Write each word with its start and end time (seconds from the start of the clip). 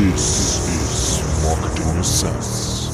This 0.00 0.66
is 0.66 1.22
Marketing 1.44 2.02
Sense. 2.02 2.90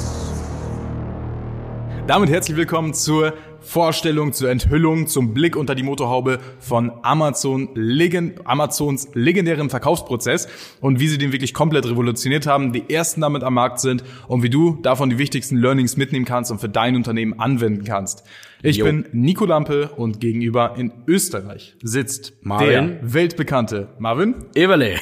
Damit 2.09 2.31
herzlich 2.31 2.57
willkommen 2.57 2.95
zur 2.95 3.35
Vorstellung, 3.67 4.33
zur 4.33 4.49
Enthüllung, 4.49 5.09
zum 5.09 5.35
Blick 5.35 5.57
unter 5.57 5.75
die 5.75 5.83
Motorhaube 5.83 6.39
von 6.61 6.93
Amazon, 7.03 7.69
Legend, 7.75 8.47
Amazons 8.47 9.09
legendärem 9.15 9.71
Verkaufsprozess 9.71 10.47
und 10.81 11.01
wie 11.01 11.09
sie 11.09 11.19
den 11.19 11.33
wirklich 11.33 11.53
komplett 11.53 11.85
revolutioniert 11.85 12.47
haben, 12.47 12.73
die 12.73 12.89
ersten 12.89 13.23
damit 13.23 13.43
am 13.43 13.55
Markt 13.55 13.81
sind 13.81 14.05
und 14.29 14.45
wie 14.45 14.51
du 14.51 14.79
davon 14.83 15.11
die 15.11 15.19
wichtigsten 15.19 15.57
Learnings 15.57 15.97
mitnehmen 15.97 16.25
kannst 16.25 16.53
und 16.53 16.61
für 16.61 16.69
dein 16.69 16.95
Unternehmen 16.95 17.41
anwenden 17.41 17.85
kannst. 17.85 18.23
Ich 18.63 18.77
Jo. 18.77 18.85
bin 18.87 19.07
Nico 19.13 19.45
Lampe 19.45 19.89
und 19.97 20.21
gegenüber 20.21 20.75
in 20.79 20.93
Österreich 21.09 21.75
sitzt 21.83 22.35
Marvin. 22.43 22.69
der 22.69 23.15
weltbekannte 23.15 23.89
Marvin 23.99 24.35
Eberle. 24.55 24.95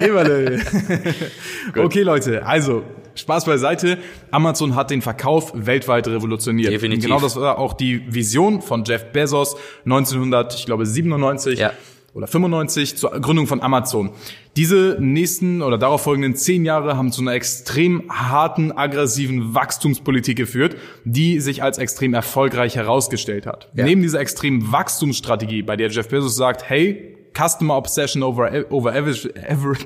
Eberle. 0.00 0.60
okay, 1.76 2.02
Leute, 2.02 2.44
also 2.46 2.84
Spaß 3.14 3.44
beiseite. 3.44 3.98
Amazon 4.30 4.74
hat 4.74 4.90
den 4.90 5.02
Verkauf 5.02 5.52
weltweit 5.54 6.08
revolutioniert. 6.08 6.72
Definitiv. 6.72 7.04
Und 7.04 7.10
Genau 7.10 7.20
das 7.20 7.36
war 7.36 7.58
auch 7.58 7.72
die 7.74 8.02
Vision 8.12 8.62
von 8.62 8.84
Jeff 8.84 9.12
Bezos 9.12 9.56
1900, 9.84 10.54
ich 10.54 10.66
glaube 10.66 10.86
97 10.86 11.58
Ja. 11.58 11.72
oder 12.14 12.26
95 12.26 12.96
zur 12.96 13.10
Gründung 13.20 13.46
von 13.46 13.60
Amazon. 13.62 14.10
Diese 14.56 14.96
nächsten 15.00 15.62
oder 15.62 15.78
darauf 15.78 16.02
folgenden 16.02 16.34
zehn 16.36 16.64
Jahre 16.66 16.96
haben 16.96 17.10
zu 17.10 17.22
einer 17.22 17.32
extrem 17.32 18.02
harten, 18.10 18.70
aggressiven 18.72 19.54
Wachstumspolitik 19.54 20.36
geführt, 20.36 20.76
die 21.04 21.40
sich 21.40 21.62
als 21.62 21.78
extrem 21.78 22.12
erfolgreich 22.12 22.76
herausgestellt 22.76 23.46
hat. 23.46 23.70
Ja. 23.74 23.84
Neben 23.84 24.02
dieser 24.02 24.20
extremen 24.20 24.70
Wachstumsstrategie, 24.70 25.62
bei 25.62 25.76
der 25.76 25.88
Jeff 25.90 26.08
Bezos 26.08 26.36
sagt, 26.36 26.68
hey, 26.68 27.11
Customer 27.36 27.76
Obsession 27.76 28.22
over, 28.22 28.66
over 28.70 28.94
every, 28.94 29.30
every 29.34 29.76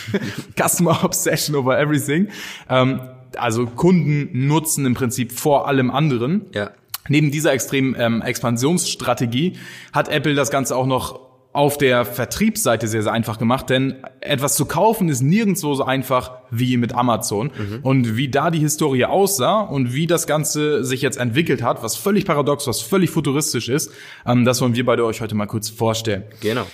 Customer 0.60 1.04
Obsession 1.04 1.54
over 1.56 1.78
everything. 1.78 2.28
Ähm, 2.68 3.00
also 3.36 3.66
Kunden 3.66 4.46
nutzen 4.46 4.86
im 4.86 4.94
Prinzip 4.94 5.32
vor 5.32 5.68
allem 5.68 5.90
anderen. 5.90 6.46
Ja. 6.54 6.70
Neben 7.08 7.30
dieser 7.30 7.52
extremen 7.52 7.94
ähm, 7.98 8.22
Expansionsstrategie 8.22 9.54
hat 9.92 10.08
Apple 10.08 10.34
das 10.34 10.50
Ganze 10.50 10.76
auch 10.76 10.86
noch 10.86 11.26
auf 11.56 11.78
der 11.78 12.04
Vertriebsseite 12.04 12.86
sehr, 12.86 13.02
sehr 13.02 13.12
einfach 13.12 13.38
gemacht, 13.38 13.70
denn 13.70 13.96
etwas 14.20 14.56
zu 14.56 14.66
kaufen 14.66 15.08
ist 15.08 15.22
nirgendwo 15.22 15.72
so 15.72 15.84
einfach 15.84 16.32
wie 16.50 16.76
mit 16.76 16.92
Amazon. 16.94 17.50
Und 17.82 18.14
wie 18.14 18.28
da 18.28 18.50
die 18.50 18.58
Historie 18.58 19.06
aussah 19.06 19.60
und 19.60 19.94
wie 19.94 20.06
das 20.06 20.26
Ganze 20.26 20.84
sich 20.84 21.00
jetzt 21.00 21.16
entwickelt 21.16 21.62
hat, 21.62 21.82
was 21.82 21.96
völlig 21.96 22.26
paradox, 22.26 22.66
was 22.66 22.82
völlig 22.82 23.08
futuristisch 23.08 23.70
ist, 23.70 23.90
ähm, 24.26 24.44
das 24.44 24.60
wollen 24.60 24.74
wir 24.74 24.84
beide 24.84 25.06
euch 25.06 25.22
heute 25.22 25.34
mal 25.34 25.46
kurz 25.46 25.70
vorstellen. 25.70 26.24
Genau. 26.42 26.66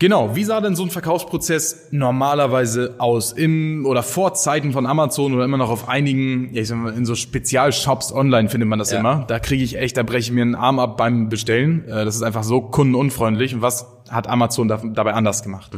Genau, 0.00 0.34
wie 0.34 0.42
sah 0.42 0.60
denn 0.60 0.74
so 0.74 0.82
ein 0.82 0.90
Verkaufsprozess 0.90 1.88
normalerweise 1.92 2.96
aus? 2.98 3.30
Im 3.32 3.86
oder 3.86 4.02
vor 4.02 4.34
Zeiten 4.34 4.72
von 4.72 4.86
Amazon 4.86 5.32
oder 5.32 5.44
immer 5.44 5.56
noch 5.56 5.70
auf 5.70 5.88
einigen, 5.88 6.52
ja, 6.52 6.62
ich 6.62 6.68
sag 6.68 6.78
mal, 6.78 6.92
in 6.94 7.06
so 7.06 7.14
Spezialshops 7.14 8.12
online 8.12 8.48
findet 8.48 8.68
man 8.68 8.80
das 8.80 8.90
Ja. 8.90 8.98
immer. 8.98 9.24
Da 9.28 9.38
kriege 9.38 9.62
ich 9.62 9.78
echt, 9.78 9.96
da 9.96 10.02
breche 10.02 10.18
ich 10.18 10.32
mir 10.32 10.42
einen 10.42 10.56
Arm 10.56 10.80
ab 10.80 10.96
beim 10.96 11.28
Bestellen. 11.28 11.84
Äh, 11.88 12.04
Das 12.04 12.16
ist 12.16 12.22
einfach 12.22 12.42
so 12.42 12.60
kundenunfreundlich. 12.60 13.54
Und 13.54 13.62
was 13.62 13.86
hat 14.10 14.26
Amazon 14.28 14.66
da, 14.66 14.78
dabei 14.84 15.12
anders 15.14 15.44
gemacht? 15.44 15.70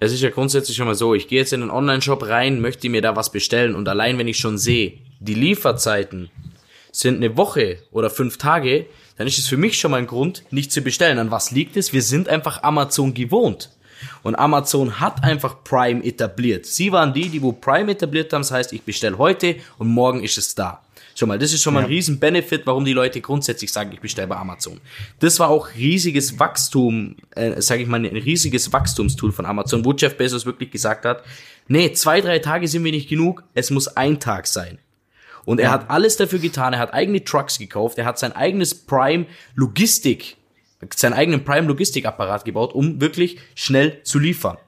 Es 0.00 0.12
ist 0.12 0.22
ja 0.22 0.30
grundsätzlich 0.30 0.76
schon 0.76 0.86
mal 0.86 0.94
so, 0.94 1.14
ich 1.14 1.28
gehe 1.28 1.38
jetzt 1.38 1.52
in 1.52 1.60
einen 1.60 1.70
Online-Shop 1.70 2.26
rein, 2.26 2.60
möchte 2.62 2.88
mir 2.88 3.02
da 3.02 3.16
was 3.16 3.30
bestellen 3.30 3.74
und 3.74 3.86
allein 3.88 4.18
wenn 4.18 4.28
ich 4.28 4.38
schon 4.38 4.56
sehe, 4.58 4.94
die 5.20 5.34
Lieferzeiten 5.34 6.30
sind 6.90 7.16
eine 7.16 7.36
Woche 7.36 7.78
oder 7.92 8.08
fünf 8.10 8.38
Tage, 8.38 8.86
dann 9.16 9.26
ist 9.26 9.38
es 9.38 9.48
für 9.48 9.56
mich 9.56 9.78
schon 9.78 9.90
mal 9.90 9.98
ein 9.98 10.06
Grund, 10.06 10.44
nicht 10.50 10.72
zu 10.72 10.80
bestellen. 10.80 11.18
An 11.18 11.30
was 11.30 11.50
liegt 11.50 11.76
es? 11.76 11.92
Wir 11.92 12.02
sind 12.02 12.28
einfach 12.28 12.62
Amazon 12.62 13.14
gewohnt. 13.14 13.70
Und 14.22 14.34
Amazon 14.34 15.00
hat 15.00 15.24
einfach 15.24 15.64
Prime 15.64 16.04
etabliert. 16.04 16.66
Sie 16.66 16.92
waren 16.92 17.14
die, 17.14 17.28
die 17.28 17.42
wo 17.42 17.52
Prime 17.52 17.92
etabliert 17.92 18.32
haben. 18.32 18.42
Das 18.42 18.50
heißt, 18.50 18.72
ich 18.72 18.82
bestelle 18.82 19.18
heute 19.18 19.56
und 19.78 19.88
morgen 19.88 20.22
ist 20.22 20.36
es 20.38 20.54
da. 20.54 20.82
Schon 21.14 21.28
mal, 21.28 21.38
das 21.38 21.54
ist 21.54 21.62
schon 21.62 21.72
mal 21.72 21.80
ein 21.80 21.86
riesen 21.86 22.20
Benefit, 22.20 22.66
warum 22.66 22.84
die 22.84 22.92
Leute 22.92 23.22
grundsätzlich 23.22 23.72
sagen, 23.72 23.90
ich 23.90 24.00
bestelle 24.00 24.28
bei 24.28 24.36
Amazon. 24.36 24.82
Das 25.18 25.40
war 25.40 25.48
auch 25.48 25.68
riesiges 25.74 26.38
Wachstum, 26.38 27.16
äh, 27.34 27.62
sage 27.62 27.82
ich 27.82 27.88
mal, 27.88 28.04
ein 28.04 28.04
riesiges 28.04 28.70
Wachstumstool 28.70 29.32
von 29.32 29.46
Amazon, 29.46 29.82
wo 29.86 29.94
Jeff 29.94 30.18
Bezos 30.18 30.44
wirklich 30.44 30.70
gesagt 30.70 31.06
hat, 31.06 31.24
nee, 31.68 31.90
zwei, 31.94 32.20
drei 32.20 32.38
Tage 32.38 32.68
sind 32.68 32.82
mir 32.82 32.92
nicht 32.92 33.08
genug, 33.08 33.44
es 33.54 33.70
muss 33.70 33.88
ein 33.88 34.20
Tag 34.20 34.46
sein. 34.46 34.78
Und 35.46 35.60
er 35.60 35.70
hat 35.70 35.88
alles 35.90 36.16
dafür 36.16 36.40
getan, 36.40 36.74
er 36.74 36.80
hat 36.80 36.92
eigene 36.92 37.24
Trucks 37.24 37.58
gekauft, 37.58 37.96
er 37.98 38.04
hat 38.04 38.18
sein 38.18 38.32
eigenes 38.32 38.74
Prime 38.74 39.26
Logistik, 39.54 40.36
seinen 40.94 41.14
eigenen 41.14 41.44
Prime 41.44 41.68
Logistikapparat 41.68 42.44
gebaut, 42.44 42.74
um 42.74 43.00
wirklich 43.00 43.38
schnell 43.54 44.02
zu 44.02 44.18
liefern. 44.18 44.58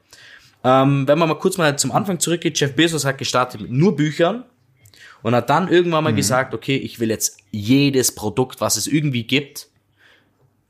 Ähm, 0.64 1.06
wenn 1.08 1.18
man 1.18 1.28
mal 1.28 1.34
kurz 1.34 1.58
mal 1.58 1.76
zum 1.76 1.90
Anfang 1.90 2.20
zurückgeht, 2.20 2.58
Jeff 2.58 2.74
Bezos 2.74 3.04
hat 3.04 3.18
gestartet 3.18 3.60
mit 3.60 3.72
nur 3.72 3.96
Büchern 3.96 4.44
und 5.22 5.34
hat 5.34 5.50
dann 5.50 5.68
irgendwann 5.68 6.04
mal 6.04 6.14
gesagt, 6.14 6.54
okay, 6.54 6.76
ich 6.76 7.00
will 7.00 7.10
jetzt 7.10 7.38
jedes 7.50 8.14
Produkt, 8.14 8.60
was 8.60 8.76
es 8.76 8.86
irgendwie 8.86 9.24
gibt, 9.24 9.68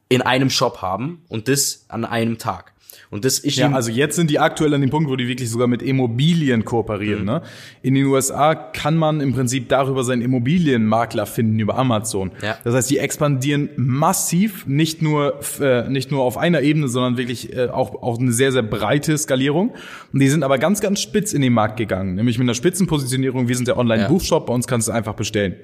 in 0.09 0.23
einem 0.23 0.49
Shop 0.49 0.81
haben 0.81 1.23
und 1.29 1.49
das 1.49 1.85
an 1.89 2.07
einem 2.07 2.39
Tag. 2.39 2.73
Und 3.11 3.25
das 3.25 3.39
ist 3.39 3.57
Ja, 3.57 3.73
also 3.73 3.91
jetzt 3.91 4.17
sind 4.17 4.31
die 4.31 4.39
aktuell 4.39 4.75
an 4.75 4.83
dem 4.83 4.91
Punkt, 4.91 5.09
wo 5.09 5.17
die 5.17 5.29
wirklich 5.29 5.51
sogar 5.51 5.67
mit 5.67 5.83
Immobilien 5.83 6.65
kooperieren. 6.65 7.25
Ne? 7.25 7.43
In 7.81 7.95
den 7.95 8.05
USA 8.05 8.55
kann 8.55 8.97
man 8.97 9.21
im 9.21 9.33
Prinzip 9.33 9.69
darüber 9.69 10.05
seinen 10.05 10.21
Immobilienmakler 10.21 11.25
finden 11.25 11.59
über 11.59 11.79
Amazon. 11.79 12.33
Ja. 12.43 12.59
Das 12.65 12.75
heißt, 12.75 12.91
die 12.91 12.99
expandieren 12.99 13.71
massiv, 13.77 14.67
nicht 14.67 15.01
nur 15.01 15.41
äh, 15.61 15.89
nicht 15.89 16.11
nur 16.11 16.23
auf 16.23 16.37
einer 16.37 16.61
Ebene, 16.61 16.89
sondern 16.89 17.17
wirklich 17.17 17.57
äh, 17.57 17.69
auch 17.69 18.03
auch 18.03 18.19
eine 18.19 18.33
sehr 18.33 18.53
sehr 18.53 18.63
breite 18.63 19.17
Skalierung. 19.17 19.75
Und 20.13 20.21
die 20.21 20.29
sind 20.29 20.43
aber 20.43 20.59
ganz 20.59 20.81
ganz 20.81 21.01
spitz 21.01 21.33
in 21.33 21.41
den 21.41 21.55
Markt 21.55 21.79
gegangen, 21.79 22.15
nämlich 22.15 22.39
mit 22.39 22.45
einer 22.45 22.55
Spitzenpositionierung. 22.55 23.49
Wir 23.49 23.57
sind 23.57 23.69
der 23.69 23.79
Online-Buchshop, 23.79 24.47
bei 24.47 24.53
uns 24.53 24.67
kannst 24.67 24.89
du 24.89 24.93
einfach 24.93 25.15
bestellen. 25.15 25.57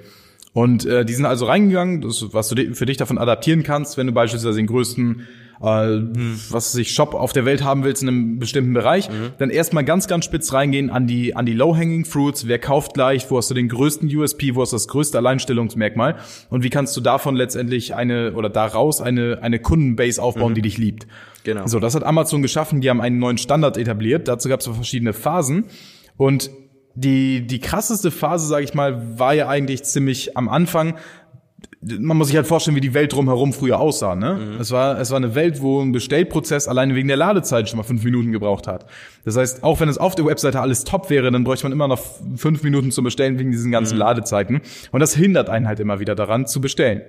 Und 0.54 0.86
äh, 0.86 1.04
die 1.04 1.12
sind 1.12 1.26
also 1.26 1.46
reingegangen, 1.46 2.00
das, 2.00 2.32
was 2.32 2.48
du 2.48 2.74
für 2.74 2.86
dich 2.86 2.96
davon 2.96 3.18
adaptieren 3.18 3.64
kannst, 3.64 3.98
wenn 3.98 4.06
du 4.06 4.12
beispielsweise 4.12 4.56
den 4.56 4.68
größten 4.68 5.26
äh, 5.60 6.00
was 6.50 6.72
sich 6.72 6.92
Shop 6.92 7.14
auf 7.14 7.32
der 7.32 7.44
Welt 7.44 7.64
haben 7.64 7.84
willst 7.84 8.02
in 8.02 8.08
einem 8.08 8.38
bestimmten 8.38 8.74
Bereich, 8.74 9.08
dann 9.38 9.50
erstmal 9.50 9.84
ganz, 9.84 10.08
ganz 10.08 10.24
spitz 10.24 10.52
reingehen 10.52 10.90
an 10.90 11.06
die, 11.06 11.36
an 11.36 11.46
die 11.46 11.52
Low-Hanging 11.52 12.04
Fruits. 12.04 12.46
Wer 12.46 12.58
kauft 12.58 12.96
leicht? 12.96 13.30
Wo 13.30 13.36
hast 13.36 13.50
du 13.50 13.54
den 13.54 13.68
größten 13.68 14.14
USP? 14.14 14.54
Wo 14.54 14.62
hast 14.62 14.72
du 14.72 14.76
das 14.76 14.88
größte 14.88 15.18
Alleinstellungsmerkmal? 15.18 16.16
Und 16.50 16.62
wie 16.62 16.70
kannst 16.70 16.96
du 16.96 17.00
davon 17.00 17.36
letztendlich 17.36 17.94
eine 17.94 18.34
oder 18.34 18.48
daraus 18.48 19.00
eine, 19.00 19.38
eine 19.42 19.58
Kundenbase 19.58 20.22
aufbauen, 20.22 20.54
die 20.54 20.62
dich 20.62 20.78
liebt? 20.78 21.06
Genau. 21.44 21.66
So, 21.66 21.78
das 21.78 21.94
hat 21.94 22.04
Amazon 22.04 22.42
geschaffen. 22.42 22.80
Die 22.80 22.90
haben 22.90 23.00
einen 23.00 23.18
neuen 23.18 23.38
Standard 23.38 23.76
etabliert. 23.76 24.28
Dazu 24.28 24.48
gab 24.48 24.60
es 24.60 24.66
verschiedene 24.66 25.12
Phasen. 25.12 25.66
Und 26.16 26.50
die, 26.94 27.46
die 27.46 27.60
krasseste 27.60 28.10
Phase, 28.10 28.46
sage 28.46 28.64
ich 28.64 28.74
mal, 28.74 29.18
war 29.18 29.34
ja 29.34 29.48
eigentlich 29.48 29.82
ziemlich 29.84 30.36
am 30.36 30.48
Anfang. 30.48 30.94
Man 31.80 32.16
muss 32.16 32.28
sich 32.28 32.36
halt 32.36 32.46
vorstellen, 32.46 32.76
wie 32.76 32.80
die 32.80 32.94
Welt 32.94 33.12
drumherum 33.12 33.52
früher 33.52 33.78
aussah. 33.78 34.14
Ne? 34.14 34.56
Es, 34.58 34.70
war, 34.70 34.98
es 34.98 35.10
war 35.10 35.18
eine 35.18 35.34
Welt, 35.34 35.60
wo 35.60 35.80
ein 35.80 35.92
Bestellprozess 35.92 36.66
alleine 36.66 36.94
wegen 36.94 37.08
der 37.08 37.16
Ladezeit 37.16 37.68
schon 37.68 37.76
mal 37.76 37.82
fünf 37.82 38.04
Minuten 38.04 38.32
gebraucht 38.32 38.66
hat. 38.66 38.86
Das 39.24 39.36
heißt, 39.36 39.62
auch 39.62 39.80
wenn 39.80 39.88
es 39.88 39.98
auf 39.98 40.14
der 40.14 40.26
Webseite 40.26 40.60
alles 40.60 40.84
top 40.84 41.10
wäre, 41.10 41.30
dann 41.30 41.44
bräuchte 41.44 41.66
man 41.66 41.72
immer 41.72 41.88
noch 41.88 42.00
fünf 42.36 42.62
Minuten 42.62 42.90
zum 42.90 43.04
Bestellen 43.04 43.38
wegen 43.38 43.50
diesen 43.50 43.70
ganzen 43.70 43.98
Ladezeiten. 43.98 44.62
Und 44.92 45.00
das 45.00 45.14
hindert 45.14 45.50
einen 45.50 45.68
halt 45.68 45.80
immer 45.80 46.00
wieder 46.00 46.14
daran, 46.14 46.46
zu 46.46 46.60
bestellen. 46.60 47.02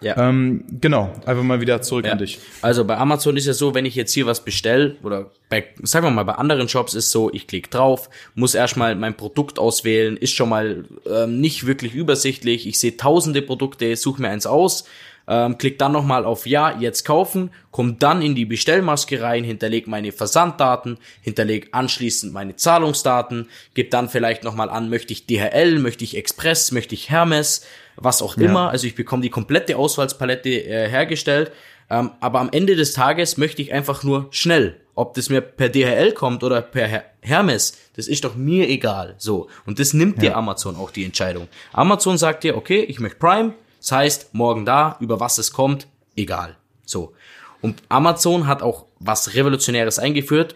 Ja. 0.00 0.28
Ähm, 0.28 0.64
genau, 0.80 1.12
einfach 1.24 1.42
mal 1.42 1.60
wieder 1.60 1.80
zurück 1.82 2.04
Ja. 2.06 2.12
an 2.12 2.18
dich. 2.18 2.38
Also 2.62 2.84
bei 2.84 2.96
Amazon 2.96 3.36
ist 3.36 3.46
es 3.46 3.58
so, 3.58 3.74
wenn 3.74 3.84
ich 3.86 3.94
jetzt 3.94 4.12
hier 4.12 4.26
was 4.26 4.44
bestelle 4.44 4.96
oder 5.02 5.30
bei, 5.48 5.64
sagen 5.82 6.06
wir 6.06 6.10
mal, 6.10 6.24
bei 6.24 6.34
anderen 6.34 6.68
Shops 6.68 6.94
ist 6.94 7.10
so, 7.10 7.32
ich 7.32 7.46
klicke 7.46 7.70
drauf, 7.70 8.10
muss 8.34 8.54
erstmal 8.54 8.94
mein 8.94 9.16
Produkt 9.16 9.58
auswählen, 9.58 10.16
ist 10.16 10.34
schon 10.34 10.48
mal 10.48 10.84
ähm, 11.10 11.40
nicht 11.40 11.66
wirklich 11.66 11.94
übersichtlich. 11.94 12.66
Ich 12.66 12.78
sehe 12.78 12.96
tausende 12.96 13.42
Produkte, 13.42 13.94
suche 13.96 14.20
mir 14.22 14.28
eins 14.28 14.46
aus, 14.46 14.84
ähm, 15.28 15.58
klick 15.58 15.78
dann 15.78 15.90
nochmal 15.92 16.24
auf 16.24 16.46
Ja, 16.46 16.78
jetzt 16.78 17.04
kaufen, 17.04 17.50
komm 17.72 17.98
dann 17.98 18.22
in 18.22 18.34
die 18.36 18.44
Bestellmaske 18.44 19.20
rein, 19.22 19.42
hinterleg 19.44 19.88
meine 19.88 20.12
Versanddaten, 20.12 20.98
hinterleg 21.22 21.68
anschließend 21.72 22.32
meine 22.32 22.54
Zahlungsdaten, 22.54 23.48
gebe 23.74 23.88
dann 23.90 24.08
vielleicht 24.08 24.44
nochmal 24.44 24.70
an, 24.70 24.88
möchte 24.88 25.12
ich 25.12 25.26
DHL, 25.26 25.78
möchte 25.80 26.04
ich 26.04 26.16
Express, 26.16 26.70
möchte 26.70 26.94
ich 26.94 27.10
Hermes, 27.10 27.64
was 27.96 28.22
auch 28.22 28.36
immer. 28.36 28.70
Also 28.70 28.86
ich 28.86 28.94
bekomme 28.94 29.22
die 29.22 29.30
komplette 29.30 29.76
Auswahlspalette 29.76 30.48
äh, 30.48 30.88
hergestellt. 30.88 31.52
Ähm, 31.88 32.12
aber 32.20 32.40
am 32.40 32.50
Ende 32.50 32.76
des 32.76 32.92
Tages 32.92 33.36
möchte 33.36 33.62
ich 33.62 33.72
einfach 33.72 34.02
nur 34.02 34.28
schnell. 34.30 34.80
Ob 34.94 35.14
das 35.14 35.28
mir 35.28 35.40
per 35.40 35.68
DHL 35.68 36.12
kommt 36.12 36.42
oder 36.42 36.62
per 36.62 36.86
Her 36.86 37.04
Hermes, 37.20 37.76
das 37.96 38.06
ist 38.06 38.24
doch 38.24 38.34
mir 38.34 38.68
egal. 38.68 39.14
So. 39.18 39.48
Und 39.66 39.78
das 39.78 39.92
nimmt 39.92 40.22
dir 40.22 40.36
Amazon 40.36 40.76
auch 40.76 40.90
die 40.90 41.04
Entscheidung. 41.04 41.48
Amazon 41.72 42.18
sagt 42.18 42.44
dir, 42.44 42.56
okay, 42.56 42.80
ich 42.80 43.00
möchte 43.00 43.18
Prime. 43.18 43.54
Das 43.80 43.92
heißt, 43.92 44.34
morgen 44.34 44.64
da, 44.64 44.96
über 45.00 45.20
was 45.20 45.38
es 45.38 45.52
kommt, 45.52 45.86
egal. 46.16 46.56
So. 46.84 47.14
Und 47.62 47.82
Amazon 47.88 48.46
hat 48.46 48.62
auch 48.62 48.86
was 48.98 49.34
Revolutionäres 49.34 49.98
eingeführt, 49.98 50.54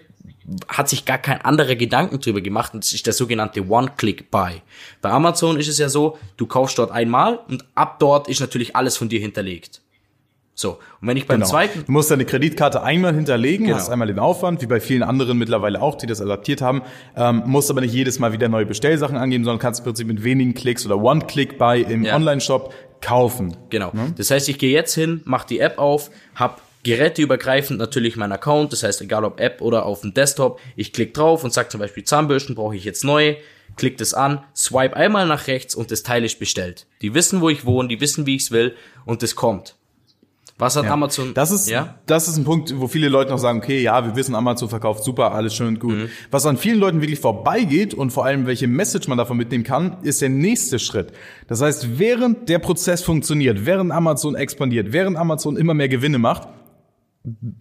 hat 0.69 0.89
sich 0.89 1.05
gar 1.05 1.19
kein 1.19 1.41
anderer 1.43 1.77
Gedanken 1.77 2.19
drüber 2.21 2.41
gemacht 2.41 2.75
und 2.75 2.83
das 2.85 2.93
ist 2.93 3.07
der 3.07 3.13
sogenannte 3.13 3.69
One-Click-Buy. 3.69 4.63
Bei 5.03 5.11
Amazon 5.11 5.59
ist 5.59 5.69
es 5.69 5.79
ja 5.79 5.89
so, 5.89 6.19
du 6.37 6.47
kaufst 6.47 6.79
dort 6.79 6.91
einmal 6.91 7.39
und 7.49 7.65
ab 7.75 7.99
dort 7.99 8.29
ist 8.29 8.41
natürlich 8.41 8.75
alles 8.75 8.97
von 8.97 9.09
dir 9.09 9.21
hinterlegt. 9.21 9.83
So, 10.55 10.73
und 11.01 11.09
wenn 11.09 11.17
ich 11.17 11.27
beim 11.27 11.39
Genau. 11.41 11.49
zweiten 11.51 11.85
Du 11.87 11.93
musst 11.93 12.11
deine 12.11 12.27
Kreditkarte 12.27 12.83
einmal 12.83 13.15
hinterlegen, 13.15 13.67
Genau. 13.67 13.79
hast 13.79 13.89
einmal 13.89 14.09
den 14.09 14.19
Aufwand, 14.19 14.61
wie 14.61 14.67
bei 14.67 14.79
vielen 14.81 15.03
anderen 15.03 15.39
mittlerweile 15.39 15.81
auch, 15.81 15.95
die 15.95 16.07
das 16.07 16.21
adaptiert 16.21 16.61
haben, 16.61 16.83
ähm, 17.17 17.43
musst 17.47 17.71
aber 17.71 17.81
nicht 17.81 17.95
jedes 17.95 18.19
Mal 18.19 18.33
wieder 18.33 18.49
neue 18.49 18.67
Bestellsachen 18.67 19.17
angeben, 19.17 19.45
sondern 19.45 19.59
kannst 19.61 19.81
im 19.81 19.85
Prinzip 19.85 20.07
mit 20.07 20.23
wenigen 20.23 20.53
Klicks 20.53 20.85
oder 20.85 20.99
One-Click-Buy 21.01 21.83
im 21.83 22.05
Ja. 22.05 22.15
Online-Shop 22.17 22.75
kaufen. 23.01 23.57
Genau. 23.71 23.93
Das 24.19 24.31
heißt, 24.31 24.51
ich 24.51 24.59
gehe 24.59 24.73
jetzt 24.73 24.95
hin, 24.95 25.23
mache 25.25 25.47
die 25.49 25.61
App 25.61 25.79
auf, 25.79 26.11
hab 26.35 26.61
geräteübergreifend 26.83 27.79
natürlich 27.79 28.17
meinen 28.17 28.33
Account, 28.33 28.73
das 28.73 28.83
heißt, 28.83 29.01
egal 29.03 29.25
ob 29.25 29.41
App 29.41 29.61
oder 29.61 29.87
auf 29.87 30.01
dem 30.01 30.15
Desktop, 30.15 30.61
ich 30.77 30.93
klicke 30.93 31.13
drauf 31.13 31.45
und 31.45 31.53
sage 31.53 31.69
zum 31.69 31.81
Beispiel 31.81 32.05
Zahnbürsten 32.05 32.55
brauche 32.55 32.77
ich 32.77 32.85
jetzt 32.85 33.05
neue, 33.05 33.37
klick 33.77 33.99
das 33.99 34.15
an, 34.15 34.43
swipe 34.55 34.97
einmal 34.97 35.27
nach 35.27 35.47
rechts 35.47 35.75
und 35.75 35.91
das 35.91 36.03
Teil 36.03 36.25
ist 36.25 36.39
bestellt. 36.39 36.87
Die 37.03 37.15
wissen, 37.15 37.41
wo 37.41 37.49
ich 37.49 37.65
wohne, 37.65 37.89
die 37.89 38.01
wissen, 38.01 38.27
wie 38.27 38.37
ich 38.37 38.43
es 38.43 38.51
will 38.51 38.75
und 39.05 39.23
das 39.23 39.35
kommt. 39.35 39.77
Was 40.61 40.77
hat 40.77 40.85
Ja. 40.85 40.93
Amazon? 40.93 41.33
Das 41.33 41.51
ist, 41.51 41.71
ja? 41.71 41.95
das 42.05 42.29
ist 42.29 42.37
ein 42.37 42.45
Punkt, 42.45 42.79
wo 42.79 42.87
viele 42.87 43.09
Leute 43.09 43.31
noch 43.31 43.39
sagen, 43.39 43.61
okay, 43.61 43.81
ja, 43.81 44.05
wir 44.05 44.15
wissen, 44.15 44.35
Amazon 44.35 44.69
verkauft 44.69 45.03
super, 45.05 45.33
alles 45.33 45.55
schön 45.55 45.69
und 45.69 45.81
gut. 45.81 45.95
Mhm. 45.95 46.09
Was 46.31 46.45
an 46.45 46.59
vielen 46.59 46.79
Leuten 46.79 47.01
wirklich 47.01 47.19
vorbeigeht 47.19 47.95
und 47.95 48.11
vor 48.11 48.27
allem, 48.27 48.47
welche 48.47 48.67
Message 48.67 49.09
man 49.09 49.17
davon 49.17 49.39
mitnehmen 49.39 49.65
kann, 49.65 49.97
ist 50.03 50.21
der 50.21 50.29
nächste 50.29 50.79
Schritt. 50.79 51.13
Das 51.49 51.63
heißt, 51.63 51.99
während 51.99 52.51
der 52.51 52.59
Prozess 52.59 53.03
funktioniert, 53.03 53.65
während 53.65 53.91
Amazon 53.91 54.35
expandiert, 54.35 54.93
während 54.93 55.17
Amazon 55.17 55.57
immer 55.57 55.73
mehr 55.73 55.89
Gewinne 55.89 56.19
macht, 56.19 56.47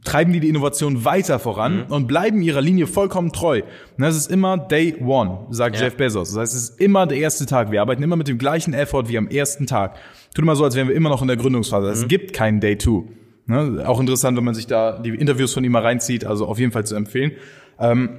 treiben 0.05 0.31
die 0.31 0.39
die 0.39 0.47
Innovation 0.47 1.03
weiter 1.03 1.37
voran 1.37 1.85
Mhm. 1.87 1.91
und 1.93 2.07
bleiben 2.07 2.41
ihrer 2.41 2.61
Linie 2.61 2.87
vollkommen 2.87 3.33
treu. 3.33 3.61
Und 3.97 4.01
das 4.01 4.15
ist 4.15 4.31
immer 4.31 4.57
Day 4.57 4.95
One, 5.01 5.47
sagt 5.49 5.75
Ja. 5.75 5.83
Jeff 5.83 5.97
Bezos. 5.97 6.29
Das 6.29 6.37
heißt, 6.39 6.55
es 6.55 6.63
ist 6.69 6.79
immer 6.81 7.05
der 7.07 7.17
erste 7.17 7.45
Tag. 7.45 7.69
Wir 7.71 7.81
arbeiten 7.81 8.01
immer 8.01 8.15
mit 8.15 8.29
dem 8.29 8.37
gleichen 8.37 8.73
Effort 8.73 9.09
wie 9.09 9.17
am 9.17 9.27
ersten 9.27 9.67
Tag. 9.67 9.97
Tut 10.33 10.43
immer 10.43 10.55
so, 10.55 10.63
als 10.63 10.75
wären 10.75 10.87
wir 10.87 10.95
immer 10.95 11.09
noch 11.09 11.21
in 11.21 11.27
der 11.27 11.35
Gründungsphase. 11.37 11.87
Mhm. 11.87 11.93
Es 11.93 12.07
gibt 12.07 12.31
keinen 12.33 12.61
Day 12.61 12.77
Two. 12.77 13.09
Ne? 13.47 13.83
Auch 13.85 13.99
interessant, 13.99 14.37
wenn 14.37 14.45
man 14.45 14.53
sich 14.53 14.67
da 14.67 14.97
die 14.99 15.09
Interviews 15.09 15.53
von 15.53 15.63
ihm 15.63 15.73
mal 15.73 15.81
reinzieht, 15.81 16.23
also 16.23 16.45
auf 16.45 16.57
jeden 16.57 16.71
Fall 16.71 16.85
zu 16.85 16.95
empfehlen. 16.95 17.31
Ähm, 17.79 18.09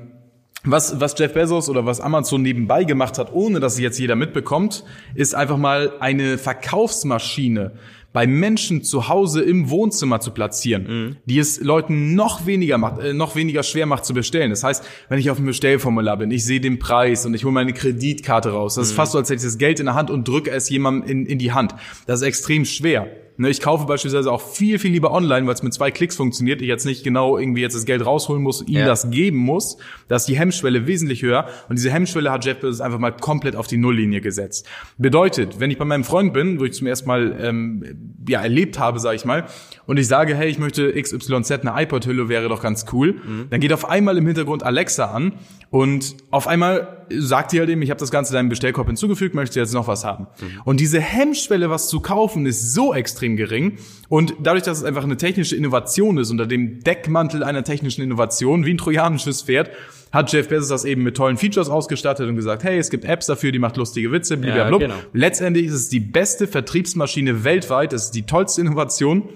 was, 0.65 1.01
was 1.01 1.15
Jeff 1.19 1.33
Bezos 1.33 1.71
oder 1.71 1.87
was 1.87 2.01
Amazon 2.03 2.43
nebenbei 2.43 2.85
gemacht 2.85 3.17
hat, 3.17 3.33
ohne 3.33 3.61
dass 3.61 3.75
es 3.75 3.81
jetzt 3.81 3.99
jeder 3.99 4.15
mitbekommt, 4.15 4.85
ist 5.15 5.35
einfach 5.35 5.57
mal 5.57 5.93
eine 6.01 6.37
Verkaufsmaschine 6.37 7.73
bei 8.13 8.27
Menschen 8.27 8.83
zu 8.83 9.09
Hause 9.09 9.43
im 9.43 9.71
Wohnzimmer 9.71 10.21
zu 10.21 10.33
platzieren, 10.33 11.17
die 11.27 11.39
es 11.39 11.61
Leuten 11.61 12.15
noch 12.15 12.47
weniger 12.47 12.77
macht, 12.79 13.01
äh, 13.01 13.13
noch 13.13 13.37
weniger 13.37 13.63
schwer 13.63 13.87
macht 13.87 14.05
zu 14.05 14.15
bestellen. 14.15 14.51
Das 14.51 14.65
heißt, 14.65 14.85
wenn 15.09 15.19
ich 15.19 15.31
auf 15.31 15.37
dem 15.37 15.47
Bestellformular 15.47 16.17
bin, 16.17 16.31
ich 16.31 16.45
sehe 16.45 16.61
den 16.61 16.79
Preis 16.79 17.25
und 17.25 17.35
ich 17.35 17.45
hole 17.45 17.53
meine 17.53 17.73
Kreditkarte 17.73 18.51
raus. 18.51 18.75
Das 18.75 18.89
ist 18.89 18.93
fast 18.93 19.13
so, 19.13 19.19
als 19.19 19.29
hätte 19.29 19.39
ich 19.39 19.45
das 19.45 19.59
Geld 19.59 19.79
in 19.81 19.87
der 19.87 19.95
Hand 19.95 20.11
und 20.11 20.27
drücke 20.27 20.51
es 20.51 20.69
jemandem 20.69 21.09
in, 21.09 21.27
in 21.27 21.39
die 21.39 21.53
Hand. 21.53 21.75
Das 22.07 22.21
ist 22.21 22.27
extrem 22.27 22.65
schwer. 22.65 23.09
Ne, 23.41 23.49
ich 23.49 23.63
kaufe 23.63 23.87
beispielsweise 23.87 24.31
auch 24.31 24.43
viel, 24.43 24.79
viel 24.79 24.91
lieber 24.93 25.13
online, 25.13 25.47
weil 25.47 25.55
es 25.55 25.63
mit 25.63 25.73
zwei 25.73 25.91
Klicks 25.91 26.15
funktioniert. 26.15 26.61
Ich 26.61 26.69
jetzt 26.69 26.85
nicht 26.85 27.03
genau 27.05 27.39
irgendwie 27.39 27.63
jetzt 27.63 27.75
das 27.75 27.87
Geld 27.87 28.05
rausholen 28.05 28.43
muss, 28.43 28.61
ihm 28.67 28.81
Ja. 28.81 28.85
das 28.87 29.11
geben 29.11 29.39
muss. 29.39 29.79
Da 30.09 30.17
ist 30.17 30.27
die 30.27 30.39
Hemmschwelle 30.39 30.87
wesentlich 30.87 31.23
höher. 31.23 31.47
Und 31.71 31.77
diese 31.79 31.91
Hemmschwelle 31.91 32.31
hat 32.31 32.45
Jeff 32.45 32.59
Bezos 32.61 32.83
einfach 32.83 32.99
mal 32.99 33.13
komplett 33.13 33.57
auf 33.57 33.67
die 33.67 33.79
Nulllinie 33.79 34.21
gesetzt. 34.21 34.67
Bedeutet, 34.99 35.59
wenn 35.59 35.71
ich 35.71 35.79
bei 35.79 35.87
meinem 35.87 36.05
Freund 36.05 36.35
bin, 36.35 36.61
wo 36.61 36.65
ich 36.67 36.75
zum 36.75 36.87
ersten 36.87 37.09
Mal 37.09 37.35
ähm, 37.41 38.19
ja 38.29 38.43
erlebt 38.43 38.79
habe, 38.79 39.01
sage 39.01 39.17
ich 39.17 39.25
mal, 39.25 39.47
und 39.87 39.97
ich 39.99 40.07
sage, 40.07 40.35
hey, 40.35 40.51
ich 40.51 40.59
möchte 40.59 40.93
XYZ, 40.93 41.51
eine 41.67 41.83
iPod-Hülle 41.83 42.29
wäre 42.29 42.49
doch 42.51 42.61
ganz 42.63 42.85
cool, 42.93 43.15
dann 43.49 43.59
geht 43.61 43.73
auf 43.73 43.89
einmal 43.89 44.19
im 44.19 44.27
Hintergrund 44.27 44.63
Alexa 44.65 45.07
an 45.07 45.33
und 45.71 46.15
auf 46.31 46.47
einmal 46.47 47.07
sagt 47.13 47.51
die 47.53 47.59
halt 47.59 47.71
eben, 47.71 47.83
ich 47.83 47.91
habe 47.91 47.99
das 47.99 48.11
Ganze 48.13 48.33
deinem 48.33 48.49
Bestellkorb 48.51 48.87
hinzugefügt, 48.87 49.35
möchtest 49.35 49.57
du 49.57 49.61
jetzt 49.61 49.75
noch 49.75 49.89
was 49.89 50.05
haben? 50.05 50.29
Und 50.65 50.79
diese 50.79 51.01
Hemmschwelle, 51.01 51.71
was 51.71 51.89
zu 51.89 51.99
kaufen, 52.01 52.47
ist 52.47 52.73
so 52.73 52.95
extrem 52.95 53.30
gering. 53.37 53.79
Und 54.09 54.35
dadurch, 54.41 54.65
dass 54.65 54.79
es 54.79 54.85
einfach 54.85 55.05
eine 55.05 55.17
technische 55.17 55.57
Innovation 55.57 56.19
ist, 56.19 56.31
unter 56.31 56.47
dem 56.47 56.81
Deckmantel 56.81 57.43
einer 57.43 57.65
technischen 57.65 58.03
Innovation, 58.03 58.65
wie 58.65 58.75
ein 58.75 58.79
trojanisches 58.79 59.43
Pferd, 59.43 59.71
hat 60.13 60.33
Jeff 60.33 60.49
Bezos 60.49 60.69
das 60.69 60.85
eben 60.85 61.03
mit 61.03 61.17
tollen 61.17 61.37
Features 61.37 61.69
ausgestattet 61.69 62.29
und 62.29 62.37
gesagt, 62.37 62.65
hey, 62.65 62.79
es 62.79 62.91
gibt 62.91 63.05
Apps 63.05 63.27
dafür, 63.27 63.53
die 63.53 63.59
macht 63.59 63.77
lustige 63.77 64.11
Witze, 64.11 64.37
blablabla. 64.37 64.79
genau. 64.79 64.95
Letztendlich 65.13 65.67
ist 65.67 65.75
es 65.75 65.89
die 65.89 66.01
beste 66.01 66.47
Vertriebsmaschine 66.47 67.45
weltweit, 67.45 67.93
es 67.93 68.07
ist 68.07 68.11
die 68.13 68.23
tollste 68.23 68.61
Innovation 68.61 69.29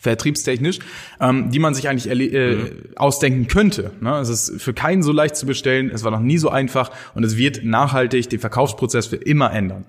vertriebstechnisch, 0.00 0.78
ähm, 1.20 1.50
die 1.50 1.58
man 1.58 1.74
sich 1.74 1.88
eigentlich 1.88 2.08
äh, 2.12 2.70
ausdenken 2.96 3.48
könnte. 3.48 3.90
Ne? 4.00 4.18
Es 4.18 4.28
ist 4.28 4.62
für 4.62 4.72
keinen 4.72 5.02
so 5.02 5.12
leicht 5.12 5.36
zu 5.36 5.46
bestellen, 5.46 5.90
es 5.92 6.04
war 6.04 6.10
noch 6.10 6.20
nie 6.20 6.38
so 6.38 6.50
einfach 6.50 6.90
und 7.14 7.24
es 7.24 7.36
wird 7.36 7.64
nachhaltig 7.64 8.28
den 8.28 8.38
Verkaufsprozess 8.38 9.06
für 9.06 9.16
immer 9.16 9.52
ändern. 9.52 9.84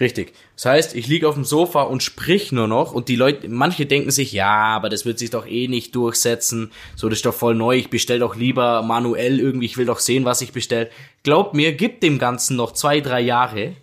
Richtig. 0.00 0.32
Das 0.54 0.66
heißt, 0.66 0.94
ich 0.94 1.08
liege 1.08 1.28
auf 1.28 1.34
dem 1.34 1.44
Sofa 1.44 1.82
und 1.82 2.02
sprich 2.02 2.52
nur 2.52 2.68
noch 2.68 2.92
und 2.92 3.08
die 3.08 3.16
Leute, 3.16 3.48
manche 3.48 3.84
denken 3.84 4.12
sich, 4.12 4.32
ja, 4.32 4.76
aber 4.76 4.88
das 4.88 5.04
wird 5.04 5.18
sich 5.18 5.30
doch 5.30 5.46
eh 5.46 5.66
nicht 5.66 5.94
durchsetzen. 5.96 6.70
So, 6.94 7.08
das 7.08 7.18
ist 7.18 7.26
doch 7.26 7.34
voll 7.34 7.56
neu. 7.56 7.76
Ich 7.76 7.90
bestell 7.90 8.20
doch 8.20 8.36
lieber 8.36 8.82
manuell 8.82 9.40
irgendwie. 9.40 9.66
Ich 9.66 9.76
will 9.76 9.86
doch 9.86 9.98
sehen, 9.98 10.24
was 10.24 10.40
ich 10.40 10.52
bestell. 10.52 10.90
Glaubt 11.24 11.54
mir, 11.54 11.72
gibt 11.72 12.02
dem 12.02 12.18
Ganzen 12.18 12.56
noch 12.56 12.72
zwei, 12.72 13.00
drei 13.00 13.20
Jahre 13.20 13.74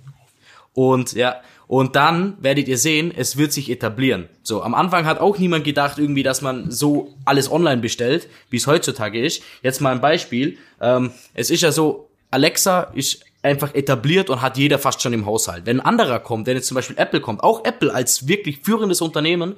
und 0.73 1.13
ja, 1.13 1.41
und 1.67 1.95
dann 1.95 2.38
werdet 2.39 2.67
ihr 2.67 2.77
sehen, 2.77 3.12
es 3.15 3.38
wird 3.38 3.51
sich 3.51 3.71
etablieren. 3.71 4.29
So, 4.44 4.62
am 4.62 4.75
Anfang 4.75 5.06
hat 5.06 5.19
auch 5.19 5.38
niemand 5.38 5.63
gedacht, 5.63 5.97
irgendwie, 5.97 6.21
dass 6.21 6.41
man 6.41 6.69
so 6.69 7.15
alles 7.25 7.51
online 7.51 7.81
bestellt, 7.81 8.27
wie 8.50 8.57
es 8.57 8.67
heutzutage 8.67 9.19
ist. 9.19 9.41
Jetzt 9.63 9.81
mal 9.81 9.91
ein 9.91 10.01
Beispiel. 10.01 10.57
Ähm, 10.79 11.12
es 11.33 11.50
ist 11.50 11.62
ja 11.62 11.71
so, 11.71 12.09
Alexa 12.29 12.81
ist 12.94 13.25
einfach 13.45 13.74
etabliert 13.75 14.30
und 14.30 14.42
hat 14.42 14.57
jeder 14.57 14.80
fast 14.80 15.01
schon 15.01 15.13
im 15.13 15.25
Haushalt. 15.25 15.65
Wenn 15.65 15.80
ein 15.80 15.86
anderer 15.86 16.19
kommt, 16.19 16.47
wenn 16.47 16.57
jetzt 16.57 16.68
zum 16.68 16.75
Beispiel 16.75 16.97
Apple 16.97 17.21
kommt, 17.21 17.44
auch 17.44 17.63
Apple 17.63 17.94
als 17.94 18.27
wirklich 18.27 18.59
führendes 18.59 19.01
Unternehmen, 19.01 19.56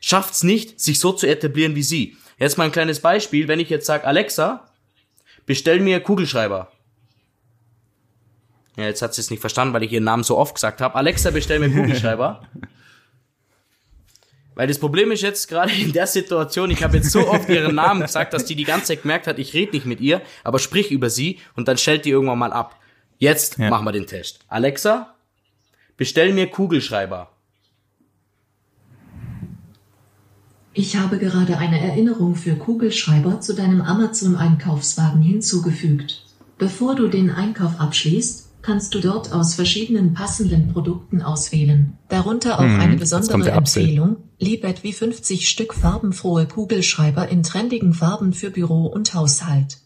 schafft's 0.00 0.42
nicht, 0.42 0.80
sich 0.80 1.00
so 1.00 1.12
zu 1.12 1.26
etablieren 1.26 1.74
wie 1.74 1.82
sie. 1.82 2.16
Jetzt 2.38 2.58
mal 2.58 2.64
ein 2.64 2.72
kleines 2.72 3.00
Beispiel, 3.00 3.48
wenn 3.48 3.60
ich 3.60 3.70
jetzt 3.70 3.86
sage, 3.86 4.04
Alexa, 4.04 4.68
bestell 5.46 5.80
mir 5.80 6.00
Kugelschreiber. 6.00 6.70
Ja, 8.76 8.84
jetzt 8.84 9.02
hat 9.02 9.14
sie 9.14 9.20
es 9.20 9.30
nicht 9.30 9.40
verstanden, 9.40 9.74
weil 9.74 9.82
ich 9.82 9.92
ihren 9.92 10.04
Namen 10.04 10.24
so 10.24 10.38
oft 10.38 10.54
gesagt 10.54 10.80
habe. 10.80 10.94
Alexa, 10.94 11.30
bestell 11.30 11.58
mir 11.58 11.70
Kugelschreiber. 11.70 12.42
Weil 14.54 14.66
das 14.66 14.78
Problem 14.78 15.10
ist 15.12 15.22
jetzt 15.22 15.48
gerade 15.48 15.72
in 15.72 15.92
der 15.92 16.06
Situation, 16.06 16.70
ich 16.70 16.82
habe 16.82 16.98
jetzt 16.98 17.10
so 17.10 17.26
oft 17.26 17.48
ihren 17.48 17.74
Namen 17.74 18.02
gesagt, 18.02 18.34
dass 18.34 18.44
die 18.44 18.54
die 18.54 18.64
ganze 18.64 18.88
Zeit 18.88 19.02
gemerkt 19.02 19.26
hat, 19.26 19.38
ich 19.38 19.54
rede 19.54 19.72
nicht 19.72 19.86
mit 19.86 19.98
ihr, 20.00 20.20
aber 20.44 20.58
sprich 20.58 20.90
über 20.90 21.08
sie 21.08 21.38
und 21.56 21.68
dann 21.68 21.78
stellt 21.78 22.04
die 22.04 22.10
irgendwann 22.10 22.38
mal 22.38 22.52
ab. 22.52 22.78
Jetzt 23.22 23.56
Ja. 23.58 23.70
machen 23.70 23.84
wir 23.86 23.92
den 23.92 24.08
Test. 24.08 24.40
Alexa, 24.48 25.14
bestell 25.96 26.32
mir 26.32 26.48
Kugelschreiber. 26.50 27.30
Ich 30.72 30.96
habe 30.96 31.18
gerade 31.18 31.56
eine 31.56 31.78
Erinnerung 31.80 32.34
für 32.34 32.56
Kugelschreiber 32.56 33.40
zu 33.40 33.54
deinem 33.54 33.80
Amazon-Einkaufswagen 33.80 35.22
hinzugefügt. 35.22 36.24
Bevor 36.58 36.96
du 36.96 37.06
den 37.06 37.30
Einkauf 37.30 37.78
abschließt, 37.78 38.48
kannst 38.62 38.92
du 38.94 38.98
dort 39.00 39.32
aus 39.32 39.54
verschiedenen 39.54 40.14
passenden 40.14 40.72
Produkten 40.72 41.22
auswählen. 41.22 41.96
Darunter 42.08 42.58
auch 42.58 42.64
Hm, 42.64 42.80
eine 42.80 42.96
besondere. 42.96 43.50
Empfehlung, 43.52 44.16
Libet 44.40 44.82
wie 44.82 44.92
50 44.92 45.48
Stück 45.48 45.74
farbenfrohe 45.74 46.46
Kugelschreiber 46.46 47.28
in 47.28 47.44
trendigen 47.44 47.94
Farben 47.94 48.32
für 48.32 48.50
Büro 48.50 48.86
und 48.86 49.14
Haushalt. 49.14 49.78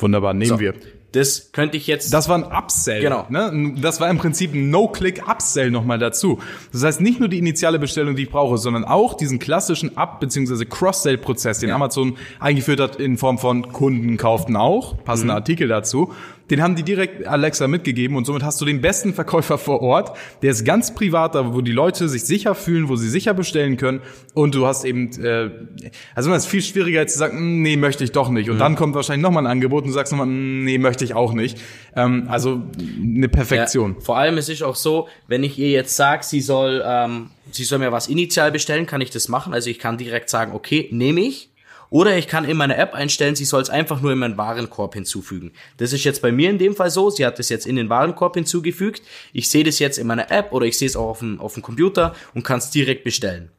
Wunderbar, 0.00 0.34
nehmen 0.34 0.48
So, 0.48 0.58
wir. 0.58 0.74
Das 1.14 1.52
könnte 1.52 1.76
ich 1.76 1.86
jetzt. 1.86 2.12
Das 2.12 2.28
war 2.28 2.36
ein 2.36 2.44
Upsell. 2.44 3.00
Genau. 3.00 3.24
Ne? 3.28 3.74
Das 3.80 4.00
war 4.00 4.10
im 4.10 4.18
Prinzip 4.18 4.52
ein 4.52 4.70
No-Click-Upsell 4.70 5.70
nochmal 5.70 5.98
dazu. 5.98 6.40
Das 6.72 6.82
heißt, 6.82 7.00
nicht 7.00 7.20
nur 7.20 7.28
die 7.28 7.38
initiale 7.38 7.78
Bestellung, 7.78 8.16
die 8.16 8.24
ich 8.24 8.30
brauche, 8.30 8.58
sondern 8.58 8.84
auch 8.84 9.14
diesen 9.14 9.38
klassischen 9.38 9.96
Up- 9.96 10.18
bzw. 10.18 10.64
Cross-Sell-Prozess, 10.64 11.60
den 11.60 11.70
Amazon 11.70 12.16
eingeführt 12.40 12.80
hat 12.80 12.96
in 12.96 13.16
Form 13.16 13.38
von 13.38 13.70
Kunden 13.72 14.16
kauften 14.16 14.56
auch, 14.56 14.96
passende 15.04 15.34
Artikel 15.34 15.68
dazu. 15.68 16.12
Den 16.50 16.62
haben 16.62 16.74
die 16.76 16.82
direkt 16.82 17.26
Alexa 17.26 17.66
mitgegeben 17.68 18.16
und 18.16 18.26
somit 18.26 18.42
hast 18.42 18.60
du 18.60 18.64
den 18.64 18.80
besten 18.80 19.14
Verkäufer 19.14 19.56
vor 19.56 19.80
Ort. 19.80 20.16
Der 20.42 20.50
ist 20.50 20.64
ganz 20.64 20.94
privat, 20.94 21.34
da 21.34 21.54
wo 21.54 21.60
die 21.62 21.72
Leute 21.72 22.08
sich 22.08 22.24
sicher 22.24 22.54
fühlen, 22.54 22.88
wo 22.88 22.96
sie 22.96 23.08
sicher 23.08 23.32
bestellen 23.34 23.76
können. 23.76 24.00
Und 24.34 24.54
du 24.54 24.66
hast 24.66 24.84
eben, 24.84 25.10
äh, 25.22 25.50
also 26.14 26.32
es 26.32 26.44
ist 26.44 26.50
viel 26.50 26.62
schwieriger 26.62 27.00
jetzt 27.00 27.14
zu 27.14 27.18
sagen, 27.18 27.58
"Mm, 27.58 27.62
nee, 27.62 27.76
möchte 27.76 28.04
ich 28.04 28.12
doch 28.12 28.28
nicht. 28.28 28.50
Und 28.50 28.58
dann 28.58 28.76
kommt 28.76 28.94
wahrscheinlich 28.94 29.22
nochmal 29.22 29.44
ein 29.46 29.50
Angebot 29.50 29.84
und 29.84 29.88
du 29.88 29.94
sagst 29.94 30.12
nochmal, 30.12 30.26
"Mm, 30.26 30.64
nee, 30.64 30.78
möchte 30.78 31.04
ich 31.04 31.14
auch 31.14 31.32
nicht. 31.32 31.58
Ähm, 31.96 32.26
also 32.28 32.62
eine 33.02 33.28
Perfektion. 33.28 33.94
Ja, 33.94 34.00
vor 34.00 34.18
allem 34.18 34.36
es 34.36 34.48
ist 34.48 34.62
auch 34.62 34.76
so, 34.76 35.08
wenn 35.28 35.42
ich 35.44 35.58
ihr 35.58 35.70
jetzt 35.70 35.96
sage, 35.96 36.24
sie 36.24 36.40
soll, 36.40 36.82
ähm, 36.84 37.30
sie 37.52 37.64
soll 37.64 37.78
mir 37.78 37.92
was 37.92 38.08
initial 38.08 38.52
bestellen, 38.52 38.86
kann 38.86 39.00
ich 39.00 39.10
das 39.10 39.28
machen. 39.28 39.54
Also 39.54 39.70
ich 39.70 39.78
kann 39.78 39.96
direkt 39.96 40.28
sagen, 40.28 40.52
okay, 40.52 40.88
nehme 40.90 41.20
ich. 41.22 41.50
Oder 41.90 42.16
ich 42.16 42.26
kann 42.26 42.44
in 42.44 42.56
meiner 42.56 42.78
App 42.78 42.94
einstellen, 42.94 43.36
sie 43.36 43.44
soll 43.44 43.62
es 43.62 43.70
einfach 43.70 44.00
nur 44.00 44.12
in 44.12 44.18
meinen 44.18 44.36
Warenkorb 44.36 44.94
hinzufügen. 44.94 45.52
Das 45.76 45.92
ist 45.92 46.04
jetzt 46.04 46.22
bei 46.22 46.32
mir 46.32 46.50
in 46.50 46.58
dem 46.58 46.74
Fall 46.74 46.90
so. 46.90 47.10
Sie 47.10 47.24
hat 47.24 47.38
das 47.38 47.48
jetzt 47.48 47.66
in 47.66 47.76
den 47.76 47.88
Warenkorb 47.88 48.34
hinzugefügt. 48.34 49.02
Ich 49.32 49.48
sehe 49.48 49.64
das 49.64 49.78
jetzt 49.78 49.98
in 49.98 50.06
meiner 50.06 50.30
App 50.30 50.52
oder 50.52 50.66
ich 50.66 50.78
sehe 50.78 50.88
es 50.88 50.96
auch 50.96 51.08
auf 51.08 51.18
dem, 51.20 51.40
auf 51.40 51.54
dem 51.54 51.62
Computer 51.62 52.14
und 52.34 52.42
kann 52.42 52.58
es 52.58 52.70
direkt 52.70 53.04
bestellen. 53.04 53.50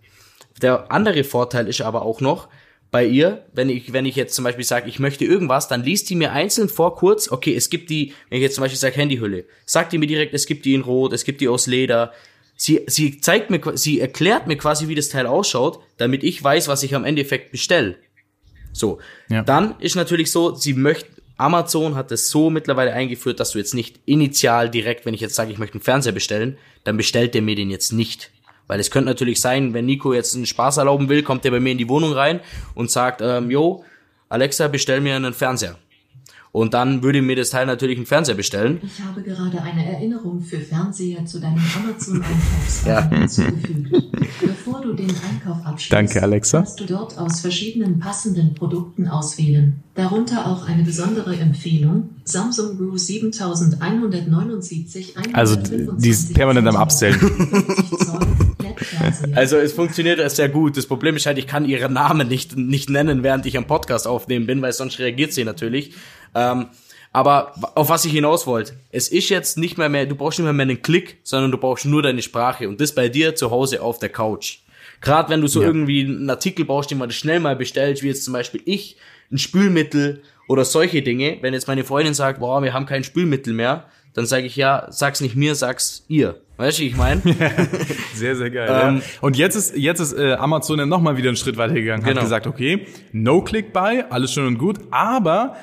Der 0.62 0.92
andere 0.92 1.24
Vorteil 1.24 1.68
ist 1.68 1.82
aber 1.82 2.04
auch 2.04 2.22
noch, 2.22 2.48
bei 2.92 3.06
ihr, 3.06 3.44
wenn 3.52 3.68
ich, 3.68 3.92
wenn 3.92 4.06
ich 4.06 4.16
jetzt 4.16 4.36
zum 4.36 4.46
Beispiel 4.46 4.64
sage, 4.64 4.88
ich 4.88 5.00
möchte 5.00 5.26
irgendwas, 5.26 5.68
dann 5.68 5.84
liest 5.84 6.10
die 6.10 6.16
mir 6.16 6.32
einzeln 6.32 6.70
vor 6.70 6.96
kurz, 6.96 7.30
okay, 7.30 7.54
es 7.54 7.70
gibt 7.70 7.90
die, 7.90 8.14
wenn 8.30 8.38
ich 8.38 8.44
jetzt 8.44 8.56
zum 8.56 8.62
Beispiel 8.62 8.80
sage 8.80 8.96
Handyhülle, 8.96 9.44
sagt 9.66 9.92
die 9.92 9.98
mir 9.98 10.08
direkt, 10.08 10.34
es 10.34 10.46
gibt 10.46 10.64
die 10.64 10.76
in 10.76 10.82
Rot, 10.82 11.12
es 11.12 11.26
gibt 11.26 11.42
die 11.42 11.50
aus 11.50 11.68
Leder, 11.68 12.14
Sie, 12.58 12.86
sie 12.88 13.20
zeigt 13.20 13.50
mir, 13.50 13.60
sie 13.76 14.00
erklärt 14.00 14.48
mir 14.48 14.56
quasi, 14.56 14.88
wie 14.88 14.96
das 14.96 15.10
Teil 15.10 15.28
ausschaut, 15.28 15.80
damit 15.98 16.24
ich 16.24 16.42
weiß, 16.42 16.70
was 16.70 16.84
ich 16.84 16.96
am 16.96 17.04
Endeffekt 17.04 17.52
bestelle. 17.52 17.98
So. 18.76 19.00
Ja. 19.30 19.42
Dann 19.42 19.76
ist 19.80 19.96
natürlich 19.96 20.32
so, 20.32 20.54
sie 20.54 20.74
möchte, 20.74 21.10
Amazon 21.38 21.96
hat 21.96 22.12
es 22.12 22.30
so 22.30 22.50
mittlerweile 22.50 22.94
eingeführt, 22.94 23.40
dass 23.40 23.52
du 23.52 23.58
jetzt 23.58 23.74
nicht 23.74 24.00
initial 24.06 24.70
direkt, 24.70 25.06
wenn 25.06 25.14
ich 25.14 25.22
jetzt 25.22 25.36
sage, 25.36 25.52
ich 25.52 25.58
möchte 25.58 25.76
einen 25.76 25.84
Fernseher 25.84 26.12
bestellen, 26.12 26.58
dann 26.84 26.98
bestellt 26.98 27.34
der 27.34 27.42
mir 27.42 27.56
den 27.56 27.70
jetzt 27.70 27.94
nicht. 27.94 28.32
Weil 28.68 28.80
es 28.80 28.92
könnte 28.92 29.10
natürlich 29.10 29.40
sein, 29.40 29.74
wenn 29.74 29.86
Nico 29.86 30.14
jetzt 30.14 30.36
einen 30.36 30.46
Spaß 30.46 30.78
erlauben 30.78 31.08
will, 31.08 31.24
kommt 31.24 31.46
er 31.46 31.52
bei 31.52 31.60
mir 31.60 31.72
in 31.72 31.78
die 31.78 31.90
Wohnung 31.90 32.14
rein 32.14 32.40
und 32.74 32.92
sagt, 32.92 33.22
ähm, 33.22 33.50
yo, 33.50 33.86
Alexa, 34.28 34.68
bestell 34.68 35.02
mir 35.02 35.16
einen 35.16 35.34
Fernseher. 35.34 35.78
Und 36.56 36.74
dann 36.74 37.04
würde 37.04 37.22
mir 37.22 37.36
das 37.36 37.50
Teil 37.50 37.66
natürlich 37.66 37.98
einen 37.98 38.06
Fernseher 38.06 38.36
bestellen. 38.36 38.80
Ich 38.82 39.02
habe 39.04 39.22
gerade 39.22 39.62
eine 39.62 39.92
Erinnerung 39.92 40.40
für 40.40 40.62
Fernseher 40.62 41.26
zu 41.26 41.42
deinem 41.42 41.62
Amazon-Einkaufswagen 41.84 43.18
hinzugefügt. 43.20 43.92
Bevor 44.40 44.80
du 44.80 44.94
den 44.94 45.10
Einkauf 45.10 45.66
abschließt, 45.66 45.92
Danke, 45.92 46.24
Alexa. 46.24 46.60
kannst 46.60 46.80
du 46.80 46.86
dort 46.86 47.18
aus 47.18 47.42
verschiedenen 47.42 48.00
passenden 48.00 48.54
Produkten 48.54 49.10
auswählen. 49.10 49.84
Darunter 49.96 50.48
auch 50.48 50.66
eine 50.66 50.84
besondere 50.84 51.36
Empfehlung, 51.36 52.12
Samsung 52.24 52.78
RU 52.78 52.98
7179 52.98 55.14
Also, 55.34 55.58
die 55.58 56.10
ist 56.10 56.34
permanent 56.34 56.70
am 56.70 56.78
Upsellen. 56.78 57.20
50 57.20 58.00
Zoll 58.00 58.26
LED-Fernseher. 58.76 59.38
Also 59.38 59.58
es 59.58 59.74
funktioniert 59.74 60.20
erst 60.20 60.38
sehr 60.38 60.50
gut. 60.50 60.78
Das 60.78 60.88
Problem 60.88 61.16
ist 61.16 61.26
halt, 61.26 61.38
ich 61.38 61.48
kann 61.48 61.66
ihren 61.66 61.94
Namen 61.94 62.28
nicht, 62.28 62.58
nicht 62.58 62.90
nennen, 62.90 63.24
während 63.24 63.46
ich 63.46 63.58
am 63.58 63.68
Podcast 63.68 64.08
aufnehmen 64.08 64.46
bin, 64.46 64.62
weil 64.62 64.74
sonst 64.74 65.00
reagiert 65.00 65.34
sie 65.34 65.44
natürlich. 65.44 65.94
Ähm, 66.36 66.68
aber 67.14 67.54
auf 67.76 67.88
was 67.90 68.04
ich 68.06 68.12
hinaus 68.12 68.46
wollte, 68.46 68.74
es 68.92 69.08
ist 69.08 69.30
jetzt 69.30 69.58
nicht 69.58 69.78
mehr 69.78 69.88
mehr, 69.90 70.06
du 70.06 70.16
brauchst 70.16 70.38
nicht 70.38 70.44
mehr, 70.44 70.52
mehr 70.54 70.66
einen 70.66 70.82
Klick, 70.82 71.18
sondern 71.24 71.50
du 71.52 71.58
brauchst 71.58 71.86
nur 71.86 72.02
deine 72.04 72.22
Sprache 72.22 72.68
und 72.68 72.82
das 72.82 72.94
bei 72.94 73.08
dir 73.08 73.36
zu 73.36 73.52
Hause 73.52 73.82
auf 73.82 74.00
der 74.00 74.10
Couch. 74.10 74.58
Gerade 75.02 75.30
wenn 75.30 75.40
du 75.42 75.48
so 75.48 75.62
Ja. 75.62 75.68
irgendwie 75.68 76.02
einen 76.04 76.30
Artikel 76.30 76.66
brauchst, 76.66 76.92
den 76.92 76.98
man 76.98 77.12
schnell 77.12 77.40
mal 77.40 77.56
bestellt, 77.56 78.04
wie 78.04 78.08
jetzt 78.08 78.24
zum 78.26 78.34
Beispiel 78.34 78.62
ich, 78.66 78.98
ein 79.32 79.38
Spülmittel 79.38 80.22
oder 80.48 80.66
solche 80.66 81.02
Dinge. 81.02 81.38
Wenn 81.42 81.54
jetzt 81.54 81.68
meine 81.68 81.84
Freundin 81.86 82.14
sagt, 82.14 82.40
boah, 82.40 82.62
wir 82.62 82.74
haben 82.74 82.86
kein 82.86 83.04
Spülmittel 83.04 83.54
mehr, 83.54 83.86
dann 84.14 84.26
sage 84.26 84.46
ich 84.46 84.56
ja, 84.56 84.88
sag's 84.90 85.22
nicht 85.22 85.36
mir, 85.36 85.56
sag's 85.56 86.04
ihr. 86.08 86.40
Weißt 86.58 86.78
du, 86.80 86.84
wie 86.84 86.88
ich 86.88 86.96
meine? 86.96 87.22
Sehr, 88.14 88.36
sehr 88.38 88.50
geil. 88.50 88.70
Ähm, 88.70 88.98
ja. 88.98 89.02
Und 89.22 89.36
jetzt 89.38 89.56
ist, 89.56 89.76
jetzt 89.76 90.00
ist 90.00 90.14
äh, 90.14 90.34
Amazon 90.36 90.78
dann 90.78 90.88
nochmal 90.90 91.18
wieder 91.18 91.28
einen 91.28 91.36
Schritt 91.36 91.58
weiter 91.58 91.74
gegangen. 91.74 92.04
Hat 92.04 92.10
Genau. 92.12 92.22
gesagt, 92.22 92.48
okay, 92.48 92.88
No-Click-Buy, 93.12 94.06
alles 94.10 94.32
schön 94.32 94.46
und 94.48 94.58
gut, 94.58 94.80
aber 94.92 95.58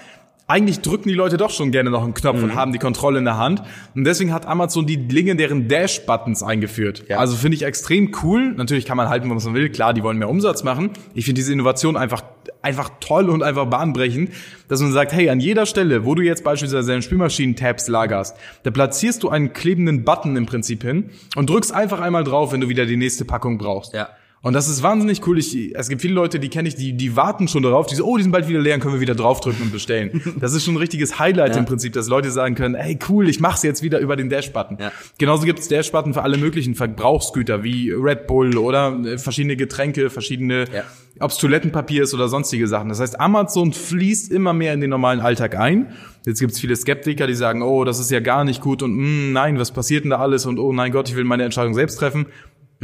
eigentlich 0.52 0.80
drücken 0.80 1.08
die 1.08 1.14
Leute 1.14 1.38
doch 1.38 1.48
schon 1.50 1.70
gerne 1.70 1.88
noch 1.90 2.04
einen 2.04 2.12
Knopf 2.12 2.36
Mhm. 2.38 2.44
und 2.44 2.54
haben 2.54 2.72
die 2.72 2.78
Kontrolle 2.78 3.18
in 3.18 3.24
der 3.24 3.38
Hand. 3.38 3.62
Und 3.94 4.04
deswegen 4.04 4.32
hat 4.34 4.46
Amazon 4.46 4.86
die 4.86 4.96
legendären 4.96 5.66
Dash-Buttons 5.66 6.42
eingeführt. 6.42 7.04
Ja. 7.08 7.16
Also 7.18 7.36
finde 7.36 7.56
ich 7.56 7.62
extrem 7.64 8.12
cool. 8.22 8.52
Natürlich 8.52 8.84
kann 8.84 8.98
man 8.98 9.08
halten, 9.08 9.34
was 9.34 9.44
man 9.46 9.54
will. 9.54 9.70
Klar, 9.70 9.94
die 9.94 10.02
wollen 10.02 10.18
mehr 10.18 10.28
Umsatz 10.28 10.62
machen. 10.62 10.90
Ich 11.14 11.24
finde 11.24 11.38
diese 11.38 11.52
Innovation 11.54 11.96
einfach, 11.96 12.22
einfach 12.60 12.90
toll 13.00 13.30
und 13.30 13.42
einfach 13.42 13.64
bahnbrechend, 13.66 14.30
dass 14.68 14.80
man 14.82 14.92
sagt, 14.92 15.12
hey, 15.12 15.30
an 15.30 15.40
jeder 15.40 15.64
Stelle, 15.64 16.04
wo 16.04 16.14
du 16.14 16.22
jetzt 16.22 16.44
beispielsweise 16.44 16.88
deine 16.88 17.02
Spülmaschinen-Tabs 17.02 17.88
lagerst, 17.88 18.36
da 18.64 18.70
platzierst 18.70 19.22
du 19.22 19.30
einen 19.30 19.54
klebenden 19.54 20.04
Button 20.04 20.36
im 20.36 20.44
Prinzip 20.46 20.82
hin 20.82 21.10
und 21.34 21.48
drückst 21.48 21.72
einfach 21.72 22.00
einmal 22.00 22.24
drauf, 22.24 22.52
wenn 22.52 22.60
du 22.60 22.68
wieder 22.68 22.84
die 22.84 22.96
nächste 22.96 23.24
Packung 23.24 23.56
brauchst. 23.58 23.94
Ja. 23.94 24.08
Und 24.44 24.54
das 24.54 24.68
ist 24.68 24.82
wahnsinnig 24.82 25.24
cool. 25.26 25.38
Ich, 25.38 25.72
es 25.72 25.88
gibt 25.88 26.02
viele 26.02 26.14
Leute, 26.14 26.40
die 26.40 26.48
kenne 26.48 26.66
ich, 26.68 26.74
die, 26.74 26.94
die 26.94 27.14
warten 27.14 27.46
schon 27.46 27.62
darauf. 27.62 27.86
Die 27.86 27.94
so, 27.94 28.04
oh, 28.04 28.16
die 28.16 28.24
sind 28.24 28.32
bald 28.32 28.48
wieder 28.48 28.58
leer, 28.60 28.76
können 28.80 28.94
wir 28.94 29.00
wieder 29.00 29.14
draufdrücken 29.14 29.62
und 29.62 29.72
bestellen. 29.72 30.20
Das 30.40 30.52
ist 30.52 30.64
schon 30.64 30.74
ein 30.74 30.78
richtiges 30.78 31.20
Highlight 31.20 31.52
Ja. 31.52 31.58
im 31.60 31.64
Prinzip, 31.64 31.92
dass 31.92 32.08
Leute 32.08 32.32
sagen 32.32 32.56
können, 32.56 32.74
hey, 32.74 32.98
cool, 33.08 33.28
ich 33.28 33.38
mach's 33.38 33.62
jetzt 33.62 33.82
wieder 33.84 34.00
über 34.00 34.16
den 34.16 34.28
Dash-Button. 34.28 34.78
Ja. 34.80 34.90
Genauso 35.18 35.44
gibt's 35.44 35.68
Dash-Button 35.68 36.12
für 36.14 36.22
alle 36.22 36.38
möglichen 36.38 36.74
Verbrauchsgüter, 36.74 37.62
wie 37.62 37.92
Red 37.92 38.26
Bull 38.26 38.56
oder 38.58 38.98
äh, 39.04 39.16
verschiedene 39.18 39.54
Getränke, 39.56 40.10
verschiedene, 40.10 40.64
Ja. 40.74 40.82
ob's 41.20 41.38
Toilettenpapier 41.38 42.02
ist 42.02 42.12
oder 42.12 42.28
sonstige 42.28 42.66
Sachen. 42.66 42.88
Das 42.88 42.98
heißt, 42.98 43.20
Amazon 43.20 43.72
fließt 43.72 44.32
immer 44.32 44.52
mehr 44.52 44.74
in 44.74 44.80
den 44.80 44.90
normalen 44.90 45.20
Alltag 45.20 45.56
ein. 45.56 45.92
Jetzt 46.26 46.40
gibt's 46.40 46.58
viele 46.58 46.74
Skeptiker, 46.74 47.26
die 47.28 47.34
sagen, 47.34 47.62
oh, 47.62 47.84
das 47.84 48.00
ist 48.00 48.10
ja 48.10 48.18
gar 48.20 48.44
nicht 48.44 48.60
gut 48.60 48.82
und 48.82 48.94
mm, 48.96 49.32
nein, 49.32 49.58
was 49.58 49.70
passiert 49.72 50.02
denn 50.04 50.10
da 50.10 50.18
alles 50.18 50.46
und 50.46 50.58
oh 50.58 50.72
nein 50.72 50.90
Gott, 50.92 51.08
ich 51.08 51.16
will 51.16 51.24
meine 51.24 51.44
Entscheidung 51.44 51.74
selbst 51.74 51.96
treffen. 51.98 52.26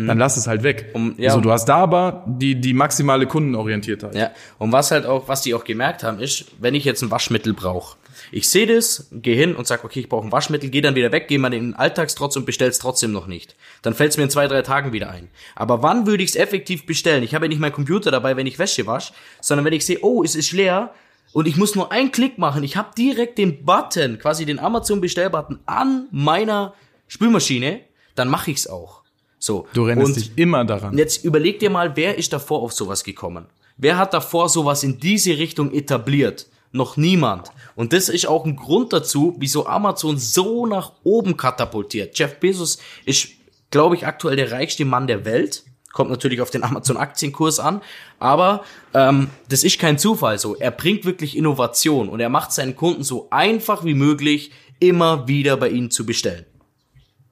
Dann 0.07 0.19
lass 0.19 0.37
es 0.37 0.47
halt 0.47 0.62
weg. 0.62 0.90
Um- 0.95 1.14
ja, 1.19 1.31
also 1.31 1.40
du 1.40 1.50
hast 1.50 1.64
da 1.64 1.78
aber 1.78 2.25
die, 2.26 2.55
die 2.55 2.73
maximale 2.73 3.26
Kundenorientiertheit. 3.26 4.14
Ja, 4.14 4.31
und 4.59 4.71
was 4.71 4.93
halt 4.93 5.07
auch, 5.07 5.26
was 5.26 5.43
die 5.43 5.55
auch 5.55 5.64
gemerkt 5.64 6.05
haben, 6.05 6.21
ist, 6.21 6.47
wenn 6.61 6.75
ich 6.76 6.85
jetzt 6.85 7.02
ein 7.02 7.11
Waschmittel 7.11 7.52
brauche, 7.52 7.97
ich 8.31 8.49
sehe 8.49 8.67
das, 8.67 9.09
gehe 9.11 9.37
hin 9.37 9.57
und 9.57 9.67
sag, 9.67 9.85
okay, 9.85 10.00
ich 10.00 10.09
brauche 10.09 10.26
ein 10.26 10.33
Waschmittel, 10.33 10.71
gehe 10.71 10.83
dann 10.83 10.95
wieder 10.95 11.11
weg, 11.12 11.28
gehe 11.28 11.38
mal 11.38 11.52
in 11.52 11.73
den 11.73 11.75
Alltagstrotz 11.75 12.37
und 12.37 12.47
bestell's 12.47 12.78
trotzdem 12.78 13.11
noch 13.12 13.26
nicht. 13.26 13.57
Dann 13.83 13.95
fällt's 13.95 14.17
mir 14.17 14.25
in 14.25 14.31
zwei, 14.31 14.47
drei 14.47 14.62
Tagen 14.62 14.93
wieder 14.93 15.11
ein. 15.11 15.28
Aber 15.57 15.83
wann 15.83 16.07
würde 16.07 16.23
ich's 16.23 16.37
effektiv 16.37 16.87
bestellen? 16.87 17.23
Ich 17.23 17.35
habe 17.35 17.47
ja 17.47 17.49
nicht 17.49 17.61
meinen 17.61 17.73
Computer 17.73 18.11
dabei, 18.11 18.37
wenn 18.37 18.47
ich 18.47 18.59
Wäsche 18.59 18.87
wasche, 18.87 19.12
sondern 19.40 19.64
wenn 19.64 19.73
ich 19.73 19.85
sehe, 19.87 19.99
oh, 20.02 20.23
es 20.23 20.35
ist 20.35 20.52
leer 20.52 20.93
und 21.33 21.49
ich 21.49 21.57
muss 21.57 21.75
nur 21.75 21.90
einen 21.90 22.12
Klick 22.12 22.38
machen, 22.38 22.62
ich 22.62 22.76
habe 22.76 22.90
direkt 22.97 23.38
den 23.38 23.64
Button, 23.64 24.19
quasi 24.19 24.45
den 24.47 24.59
Amazon-Bestellbutton 24.59 25.61
an 25.67 26.09
meiner 26.11 26.75
Spülmaschine, 27.09 27.81
dann 28.14 28.28
mache 28.28 28.50
ich's 28.50 28.67
auch. 28.67 28.98
So. 29.38 29.66
Du 29.73 29.87
erinnerst 29.87 30.16
dich 30.16 30.33
immer 30.37 30.64
daran. 30.64 30.92
und 30.92 30.99
jetzt 30.99 31.25
überleg 31.25 31.59
dir 31.61 31.71
mal, 31.71 31.97
wer 31.97 32.18
ist 32.18 32.33
davor 32.33 32.62
auf 32.62 32.73
sowas 32.73 33.04
gekommen? 33.04 33.47
Wer 33.76 33.97
hat 33.97 34.12
davor 34.12 34.49
sowas 34.49 34.83
in 34.83 34.99
diese 34.99 35.38
Richtung 35.38 35.73
etabliert? 35.73 36.47
Noch 36.73 36.97
niemand. 36.97 37.50
Und 37.76 37.92
das 37.92 38.09
ist 38.09 38.26
auch 38.26 38.45
ein 38.45 38.57
Grund 38.57 38.92
dazu, 38.92 39.37
wieso 39.38 39.66
Amazon 39.66 40.18
so 40.18 40.66
nach 40.66 40.92
oben 41.04 41.37
katapultiert. 41.37 42.18
Jeff 42.18 42.40
Bezos 42.40 42.78
ist, 43.07 43.28
glaube 43.71 43.95
ich, 43.95 44.07
aktuell 44.07 44.37
der 44.37 44.52
reichste 44.52 44.85
Mann 44.85 45.07
der 45.07 45.25
Welt. 45.25 45.64
Kommt 45.92 46.11
natürlich 46.11 46.40
auf 46.40 46.50
den 46.50 46.64
Amazon-Aktienkurs 46.64 47.61
an. 47.61 47.80
Aber 48.18 48.64
ähm, 48.92 49.30
das 49.49 49.64
ist 49.64 49.78
kein 49.78 49.97
Zufall 49.97 50.38
so. 50.38 50.57
Er 50.57 50.73
bringt 50.73 51.04
wirklich 51.04 51.37
Innovation 51.37 52.09
und 52.09 52.21
er 52.21 52.28
macht 52.28 52.52
seinen 52.52 52.76
Kunden 52.76 53.04
so 53.04 53.28
einfach 53.30 53.85
wie 53.85 53.95
möglich, 53.95 54.50
immer 54.80 55.26
wieder 55.26 55.57
bei 55.57 55.71
ihnen 55.71 55.90
zu 55.90 56.04
bestellen. 56.04 56.45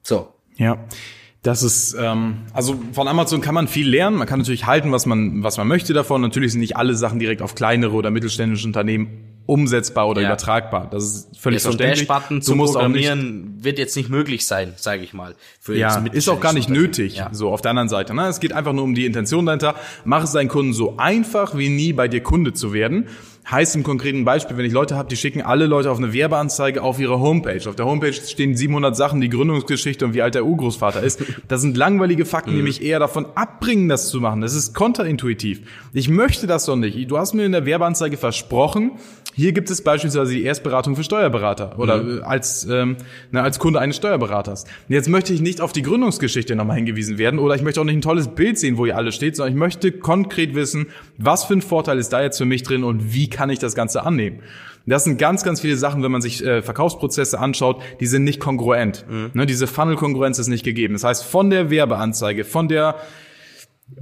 So. 0.02 0.32
Ja. 0.56 0.78
Das 1.46 1.62
ist, 1.62 1.94
ähm, 1.98 2.38
also 2.52 2.76
von 2.92 3.06
Amazon 3.06 3.40
kann 3.40 3.54
man 3.54 3.68
viel 3.68 3.88
lernen. 3.88 4.16
Man 4.16 4.26
kann 4.26 4.40
natürlich 4.40 4.66
halten, 4.66 4.90
was 4.90 5.06
man, 5.06 5.44
was 5.44 5.58
man 5.58 5.68
möchte 5.68 5.92
davon. 5.92 6.20
Natürlich 6.20 6.50
sind 6.50 6.60
nicht 6.60 6.76
alle 6.76 6.96
Sachen 6.96 7.20
direkt 7.20 7.40
auf 7.40 7.54
kleinere 7.54 7.92
oder 7.92 8.10
mittelständische 8.10 8.66
Unternehmen 8.66 9.36
umsetzbar 9.46 10.08
oder 10.08 10.22
Ja. 10.22 10.28
übertragbar. 10.30 10.88
Das 10.90 11.04
ist 11.04 11.38
völlig 11.38 11.58
Ja, 11.58 11.70
so 11.70 11.78
verständlich. 11.78 12.08
Dash-Button 12.08 12.42
zu 12.42 12.50
du 12.50 12.56
musst 12.56 12.76
auch 12.76 12.88
nicht, 12.88 13.06
programmieren 13.06 13.62
wird 13.62 13.78
jetzt 13.78 13.94
nicht 13.94 14.08
möglich 14.08 14.44
sein, 14.44 14.72
sage 14.76 15.04
ich 15.04 15.14
mal. 15.14 15.36
Für 15.60 15.76
ja, 15.76 15.96
ist 16.12 16.28
auch 16.28 16.40
gar 16.40 16.52
nicht 16.52 16.68
nötig. 16.68 17.12
Unternehmen. 17.12 17.34
So 17.36 17.50
auf 17.52 17.62
der 17.62 17.70
anderen 17.70 17.88
Seite. 17.88 18.12
Ne? 18.12 18.26
Es 18.26 18.40
geht 18.40 18.52
einfach 18.52 18.72
nur 18.72 18.82
um 18.82 18.96
die 18.96 19.06
Intention 19.06 19.46
dahinter. 19.46 19.76
Mach 20.04 20.24
es 20.24 20.32
deinen 20.32 20.48
Kunden 20.48 20.72
so 20.72 20.96
einfach 20.96 21.56
wie 21.56 21.68
nie 21.68 21.92
bei 21.92 22.08
dir 22.08 22.24
Kunde 22.24 22.54
zu 22.54 22.72
werden. 22.72 23.06
Heißt 23.48 23.76
im 23.76 23.84
konkreten 23.84 24.24
Beispiel, 24.24 24.56
wenn 24.56 24.64
ich 24.64 24.72
Leute 24.72 24.96
habe, 24.96 25.08
die 25.08 25.16
schicken 25.16 25.40
alle 25.40 25.66
Leute 25.66 25.88
auf 25.92 25.98
eine 25.98 26.12
Werbeanzeige 26.12 26.82
auf 26.82 26.98
ihre 26.98 27.20
Homepage. 27.20 27.60
Auf 27.68 27.76
der 27.76 27.86
Homepage 27.86 28.12
stehen 28.12 28.56
700 28.56 28.96
Sachen, 28.96 29.20
die 29.20 29.28
Gründungsgeschichte 29.28 30.04
und 30.04 30.14
wie 30.14 30.22
alt 30.22 30.34
der 30.34 30.44
Urgroßvater 30.44 31.00
ist. 31.02 31.22
Das 31.46 31.60
sind 31.60 31.76
langweilige 31.76 32.24
Fakten, 32.24 32.52
Mhm. 32.52 32.56
die 32.56 32.62
mich 32.62 32.82
eher 32.82 32.98
davon 32.98 33.24
abbringen, 33.36 33.88
das 33.88 34.08
zu 34.08 34.20
machen. 34.20 34.40
Das 34.40 34.52
ist 34.54 34.74
kontraintuitiv. 34.74 35.60
Ich 35.92 36.08
möchte 36.08 36.48
das 36.48 36.64
doch 36.66 36.74
nicht. 36.74 37.08
Du 37.08 37.18
hast 37.18 37.34
mir 37.34 37.44
in 37.44 37.52
der 37.52 37.66
Werbeanzeige 37.66 38.16
versprochen, 38.16 38.92
hier 39.34 39.52
gibt 39.52 39.70
es 39.70 39.82
beispielsweise 39.82 40.32
die 40.32 40.42
Erstberatung 40.44 40.96
für 40.96 41.04
Steuerberater 41.04 41.78
oder 41.78 42.02
Mhm. 42.02 42.18
äh, 42.18 42.22
als, 42.22 42.66
ähm, 42.68 42.96
na, 43.30 43.42
als 43.42 43.58
Kunde 43.58 43.78
eines 43.78 43.96
Steuerberaters. 43.96 44.64
Jetzt 44.88 45.08
möchte 45.10 45.32
ich 45.34 45.40
nicht 45.42 45.60
auf 45.60 45.72
die 45.72 45.82
Gründungsgeschichte 45.82 46.56
nochmal 46.56 46.76
hingewiesen 46.76 47.18
werden 47.18 47.38
oder 47.38 47.54
ich 47.54 47.60
möchte 47.62 47.80
auch 47.80 47.84
nicht 47.84 47.96
ein 47.96 48.00
tolles 48.02 48.28
Bild 48.28 48.58
sehen, 48.58 48.76
wo 48.78 48.86
ihr 48.86 48.96
alle 48.96 49.12
steht, 49.12 49.36
sondern 49.36 49.52
ich 49.52 49.58
möchte 49.58 49.92
konkret 49.92 50.54
wissen, 50.54 50.86
was 51.18 51.44
für 51.44 51.52
ein 51.52 51.60
Vorteil 51.62 51.98
ist 51.98 52.08
da 52.14 52.22
jetzt 52.22 52.38
für 52.38 52.46
mich 52.46 52.62
drin 52.62 52.82
und 52.82 53.12
wie 53.12 53.28
kann 53.36 53.50
ich 53.50 53.58
das 53.58 53.74
Ganze 53.74 54.04
annehmen. 54.04 54.40
Das 54.86 55.04
sind 55.04 55.18
ganz, 55.18 55.42
ganz 55.42 55.60
viele 55.60 55.76
Sachen, 55.76 56.02
wenn 56.02 56.12
man 56.12 56.22
sich 56.22 56.44
äh, 56.44 56.62
Verkaufsprozesse 56.62 57.38
anschaut, 57.38 57.82
die 58.00 58.06
sind 58.06 58.24
nicht 58.24 58.40
kongruent. 58.40 59.04
Ne, 59.34 59.46
diese 59.46 59.66
Funnel-Kongruenz 59.66 60.38
ist 60.38 60.46
nicht 60.46 60.64
gegeben. 60.64 60.94
Das 60.94 61.04
heißt, 61.04 61.24
von 61.24 61.50
der 61.50 61.70
Werbeanzeige, 61.70 62.44
von 62.44 62.68
der 62.68 62.96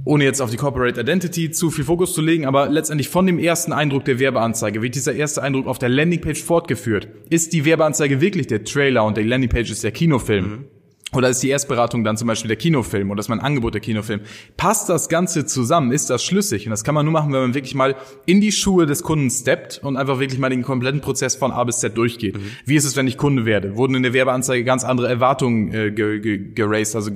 ohne 0.03 0.23
jetzt 0.23 0.41
auf 0.41 0.49
die 0.49 0.57
Corporate 0.57 0.99
Identity 0.99 1.51
zu 1.51 1.69
viel 1.69 1.83
Fokus 1.83 2.13
zu 2.13 2.21
legen, 2.21 2.45
aber 2.45 2.69
letztendlich 2.69 3.09
von 3.09 3.27
dem 3.27 3.37
ersten 3.37 3.71
Eindruck 3.71 4.05
der 4.05 4.19
Werbeanzeige 4.19 4.81
wird 4.81 4.95
dieser 4.95 5.13
erste 5.13 5.43
Eindruck 5.43 5.67
auf 5.67 5.77
der 5.77 5.89
Landingpage 5.89 6.41
fortgeführt. 6.41 7.07
Ist 7.29 7.53
die 7.53 7.65
Werbeanzeige 7.65 8.19
wirklich 8.19 8.47
der 8.47 8.63
Trailer 8.63 9.05
und 9.05 9.17
die 9.17 9.23
Landingpage 9.23 9.69
ist 9.69 9.83
der 9.83 9.91
Kinofilm? 9.91 10.65
Oder 11.15 11.29
ist 11.29 11.41
die 11.41 11.49
Erstberatung 11.49 12.03
dann 12.03 12.17
zum 12.17 12.27
Beispiel 12.27 12.47
der 12.49 12.57
Kinofilm 12.57 13.11
oder 13.11 13.19
ist 13.19 13.29
mein 13.29 13.39
Angebot 13.39 13.73
der 13.73 13.81
Kinofilm? 13.81 14.21
Passt 14.57 14.89
das 14.89 15.09
Ganze 15.09 15.45
zusammen? 15.45 15.91
Ist 15.91 16.09
das 16.09 16.23
schlüssig? 16.23 16.65
Und 16.65 16.71
das 16.71 16.83
kann 16.83 16.95
man 16.95 17.05
nur 17.05 17.13
machen, 17.13 17.31
wenn 17.33 17.41
man 17.41 17.53
wirklich 17.53 17.75
mal 17.75 17.95
in 18.25 18.41
die 18.41 18.51
Schuhe 18.51 18.85
des 18.85 19.03
Kunden 19.03 19.29
steppt 19.29 19.79
und 19.83 19.97
einfach 19.97 20.19
wirklich 20.19 20.39
mal 20.39 20.49
den 20.49 20.63
kompletten 20.63 21.01
Prozess 21.01 21.35
von 21.35 21.51
A 21.51 21.63
bis 21.63 21.79
Z 21.79 21.97
durchgeht. 21.97 22.37
Wie 22.65 22.75
ist 22.75 22.85
es, 22.85 22.95
wenn 22.95 23.07
ich 23.07 23.17
Kunde 23.17 23.45
werde? 23.45 23.75
Wurden 23.77 23.95
in 23.95 24.03
der 24.03 24.13
Werbeanzeige 24.13 24.63
ganz 24.63 24.83
andere 24.83 25.07
Erwartungen 25.07 25.73
äh, 25.73 25.91
ge 25.91 26.19
ge 26.19 26.37
geraced, 26.53 26.95
also 26.95 27.11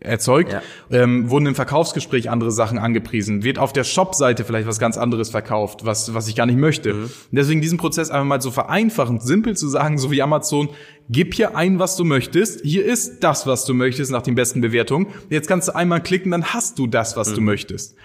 erzeugt, 0.00 0.52
Ja. 0.52 0.62
ähm, 0.90 1.30
wurden 1.30 1.46
im 1.46 1.54
Verkaufsgespräch 1.54 2.30
andere 2.30 2.50
Sachen 2.50 2.78
angepriesen, 2.78 3.42
wird 3.42 3.58
auf 3.58 3.72
der 3.72 3.84
Shop-Seite 3.84 4.44
vielleicht 4.44 4.66
was 4.66 4.78
ganz 4.78 4.96
anderes 4.96 5.30
verkauft, 5.30 5.84
was, 5.84 6.14
was 6.14 6.28
ich 6.28 6.36
gar 6.36 6.46
nicht 6.46 6.58
möchte. 6.58 6.94
Und 6.94 7.10
deswegen 7.32 7.60
diesen 7.60 7.78
Prozess 7.78 8.10
einfach 8.10 8.24
mal 8.26 8.40
so 8.40 8.50
vereinfachend, 8.50 9.22
simpel 9.22 9.56
zu 9.56 9.68
sagen, 9.68 9.98
so 9.98 10.10
wie 10.10 10.22
Amazon, 10.22 10.68
gib 11.08 11.34
hier 11.34 11.56
ein, 11.56 11.78
was 11.78 11.96
du 11.96 12.04
möchtest, 12.04 12.60
hier 12.62 12.84
ist 12.84 13.20
das, 13.24 13.46
was 13.46 13.64
du 13.64 13.74
möchtest 13.74 14.12
nach 14.12 14.22
den 14.22 14.34
besten 14.36 14.60
Bewertungen. 14.60 15.08
Jetzt 15.28 15.48
kannst 15.48 15.68
du 15.68 15.74
einmal 15.74 16.02
klicken, 16.02 16.30
dann 16.30 16.44
hast 16.44 16.78
du 16.78 16.86
das, 16.86 17.16
was 17.16 17.34
du 17.34 17.40
möchtest. 17.40 17.96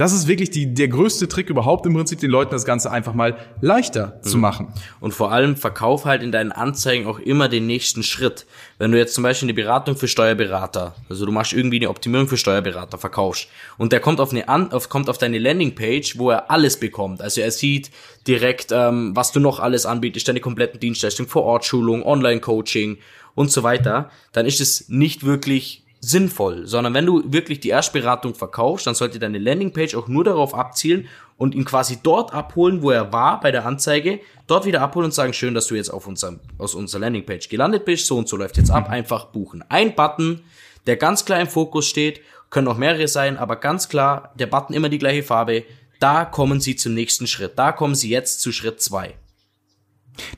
Das 0.00 0.14
ist 0.14 0.26
wirklich 0.26 0.48
die, 0.48 0.72
der 0.72 0.88
größte 0.88 1.28
Trick 1.28 1.50
überhaupt 1.50 1.84
im 1.84 1.92
Prinzip, 1.92 2.20
den 2.20 2.30
Leuten 2.30 2.52
das 2.52 2.64
Ganze 2.64 2.90
einfach 2.90 3.12
mal 3.12 3.36
leichter 3.60 4.18
zu 4.22 4.38
machen. 4.38 4.72
Und 4.98 5.12
vor 5.12 5.30
allem 5.30 5.56
verkauf 5.56 6.06
halt 6.06 6.22
in 6.22 6.32
deinen 6.32 6.52
Anzeigen 6.52 7.06
auch 7.06 7.18
immer 7.18 7.50
den 7.50 7.66
nächsten 7.66 8.02
Schritt. 8.02 8.46
Wenn 8.78 8.92
du 8.92 8.96
jetzt 8.96 9.12
zum 9.12 9.24
Beispiel 9.24 9.50
eine 9.50 9.54
Beratung 9.54 9.98
für 9.98 10.08
Steuerberater, 10.08 10.94
also 11.10 11.26
du 11.26 11.32
machst 11.32 11.52
irgendwie 11.52 11.76
eine 11.76 11.90
Optimierung 11.90 12.28
für 12.28 12.38
Steuerberater, 12.38 12.96
verkaufst 12.96 13.48
und 13.76 13.92
der 13.92 14.00
kommt 14.00 14.20
auf 14.20 14.30
eine 14.30 14.48
An 14.48 14.72
auf, 14.72 14.88
kommt 14.88 15.10
auf 15.10 15.18
deine 15.18 15.38
Landingpage, 15.38 16.16
wo 16.16 16.30
er 16.30 16.50
alles 16.50 16.80
bekommt. 16.80 17.20
Also 17.20 17.42
er 17.42 17.50
sieht 17.50 17.90
direkt, 18.26 18.72
ähm, 18.72 19.14
was 19.14 19.32
du 19.32 19.38
noch 19.38 19.60
alles 19.60 19.84
anbietest, 19.84 20.26
deine 20.26 20.40
kompletten 20.40 20.80
Dienstleistungen, 20.80 21.28
Vor-Ort-Schulung, 21.28 22.06
Online-Coaching 22.06 22.96
und 23.34 23.50
so 23.52 23.64
weiter, 23.64 24.10
dann 24.32 24.46
ist 24.46 24.62
es 24.62 24.88
nicht 24.88 25.26
wirklich 25.26 25.84
sinnvoll, 26.00 26.66
sondern 26.66 26.94
wenn 26.94 27.06
du 27.06 27.22
wirklich 27.30 27.60
die 27.60 27.68
Erstberatung 27.68 28.34
verkaufst, 28.34 28.86
dann 28.86 28.94
sollte 28.94 29.18
deine 29.18 29.38
Landingpage 29.38 29.94
auch 29.94 30.08
nur 30.08 30.24
darauf 30.24 30.54
abzielen 30.54 31.08
und 31.36 31.54
ihn 31.54 31.64
quasi 31.64 31.98
dort 32.02 32.32
abholen, 32.32 32.82
wo 32.82 32.90
er 32.90 33.12
war 33.12 33.40
bei 33.40 33.50
der 33.50 33.66
Anzeige, 33.66 34.20
dort 34.46 34.64
wieder 34.64 34.80
abholen 34.80 35.06
und 35.06 35.14
sagen, 35.14 35.34
schön, 35.34 35.54
dass 35.54 35.66
du 35.66 35.74
jetzt 35.74 35.90
auf 35.90 36.06
unserem, 36.06 36.40
aus 36.58 36.74
unserer 36.74 37.02
Landingpage 37.02 37.48
gelandet 37.48 37.84
bist, 37.84 38.06
so 38.06 38.16
und 38.16 38.28
so 38.28 38.36
läuft 38.36 38.56
jetzt 38.56 38.70
ab, 38.70 38.88
einfach 38.88 39.26
buchen. 39.26 39.62
Ein 39.68 39.94
Button, 39.94 40.42
der 40.86 40.96
ganz 40.96 41.24
klar 41.24 41.40
im 41.40 41.48
Fokus 41.48 41.86
steht, 41.86 42.22
können 42.48 42.68
auch 42.68 42.78
mehrere 42.78 43.06
sein, 43.06 43.36
aber 43.36 43.56
ganz 43.56 43.88
klar, 43.88 44.32
der 44.38 44.46
Button 44.46 44.74
immer 44.74 44.88
die 44.88 44.98
gleiche 44.98 45.22
Farbe, 45.22 45.64
da 45.98 46.24
kommen 46.24 46.60
sie 46.60 46.76
zum 46.76 46.94
nächsten 46.94 47.26
Schritt, 47.26 47.52
da 47.56 47.72
kommen 47.72 47.94
sie 47.94 48.08
jetzt 48.08 48.40
zu 48.40 48.52
Schritt 48.52 48.80
zwei. 48.80 49.14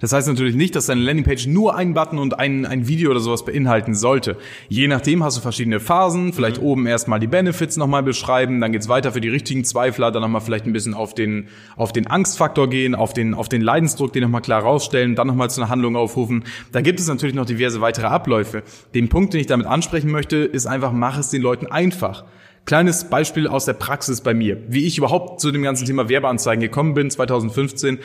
Das 0.01 0.13
heißt 0.13 0.29
natürlich 0.29 0.55
nicht, 0.55 0.75
dass 0.77 0.87
deine 0.87 1.01
Landingpage 1.01 1.47
nur 1.47 1.77
einen 1.77 1.95
Button 1.95 2.19
und 2.19 2.39
ein, 2.39 2.67
ein 2.67 2.89
Video 2.89 3.11
oder 3.11 3.21
sowas 3.21 3.45
beinhalten 3.45 3.95
sollte. 3.95 4.37
Je 4.69 4.89
nachdem 4.89 5.23
hast 5.23 5.37
du 5.37 5.41
verschiedene 5.41 5.81
Phasen. 5.81 6.33
Vielleicht 6.33 6.61
oben 6.61 6.87
erstmal 6.87 7.21
die 7.21 7.27
Benefits 7.27 7.77
nochmal 7.77 8.03
beschreiben, 8.03 8.61
dann 8.61 8.73
geht's 8.73 8.89
weiter 8.89 9.13
für 9.13 9.21
die 9.21 9.29
richtigen 9.29 9.65
Zweifler, 9.65 10.11
dann 10.11 10.23
nochmal 10.23 10.41
vielleicht 10.41 10.67
ein 10.67 10.73
bisschen 10.73 10.95
auf 10.95 11.15
den, 11.15 11.49
auf 11.77 11.93
den 11.93 12.07
Angstfaktor 12.07 12.69
gehen, 12.69 12.95
auf 12.95 13.13
den, 13.13 13.35
auf 13.35 13.49
den 13.49 13.63
Leidensdruck, 13.63 14.13
den 14.13 14.23
nochmal 14.23 14.43
klar 14.43 14.63
rausstellen, 14.63 15.15
dann 15.15 15.27
nochmal 15.27 15.51
zu 15.51 15.61
einer 15.61 15.71
Handlung 15.71 15.97
aufrufen. 15.97 16.45
Da 16.73 16.81
gibt 16.81 17.01
es 17.01 17.09
natürlich 17.09 17.35
noch 17.35 17.47
diverse 17.47 17.81
weitere 17.81 18.07
Abläufe. 18.07 18.63
Den 18.95 19.09
Punkt, 19.09 19.35
den 19.35 19.41
ich 19.41 19.47
damit 19.47 19.67
ansprechen 19.67 20.11
möchte, 20.11 20.37
ist 20.39 20.67
einfach, 20.67 20.93
mach 20.93 21.19
es 21.19 21.31
den 21.31 21.43
Leuten 21.43 21.67
einfach. 21.67 22.25
Kleines 22.65 23.11
Beispiel 23.11 23.49
aus 23.49 23.65
der 23.65 23.73
Praxis 23.73 24.21
bei 24.21 24.35
mir. 24.35 24.57
Wie 24.69 24.87
ich 24.87 24.97
überhaupt 24.97 25.41
zu 25.41 25.51
dem 25.51 25.63
ganzen 25.63 25.85
Thema 25.85 26.09
Werbeanzeigen 26.09 26.61
gekommen 26.61 26.95
bin, 26.95 27.11
2015. 27.11 27.99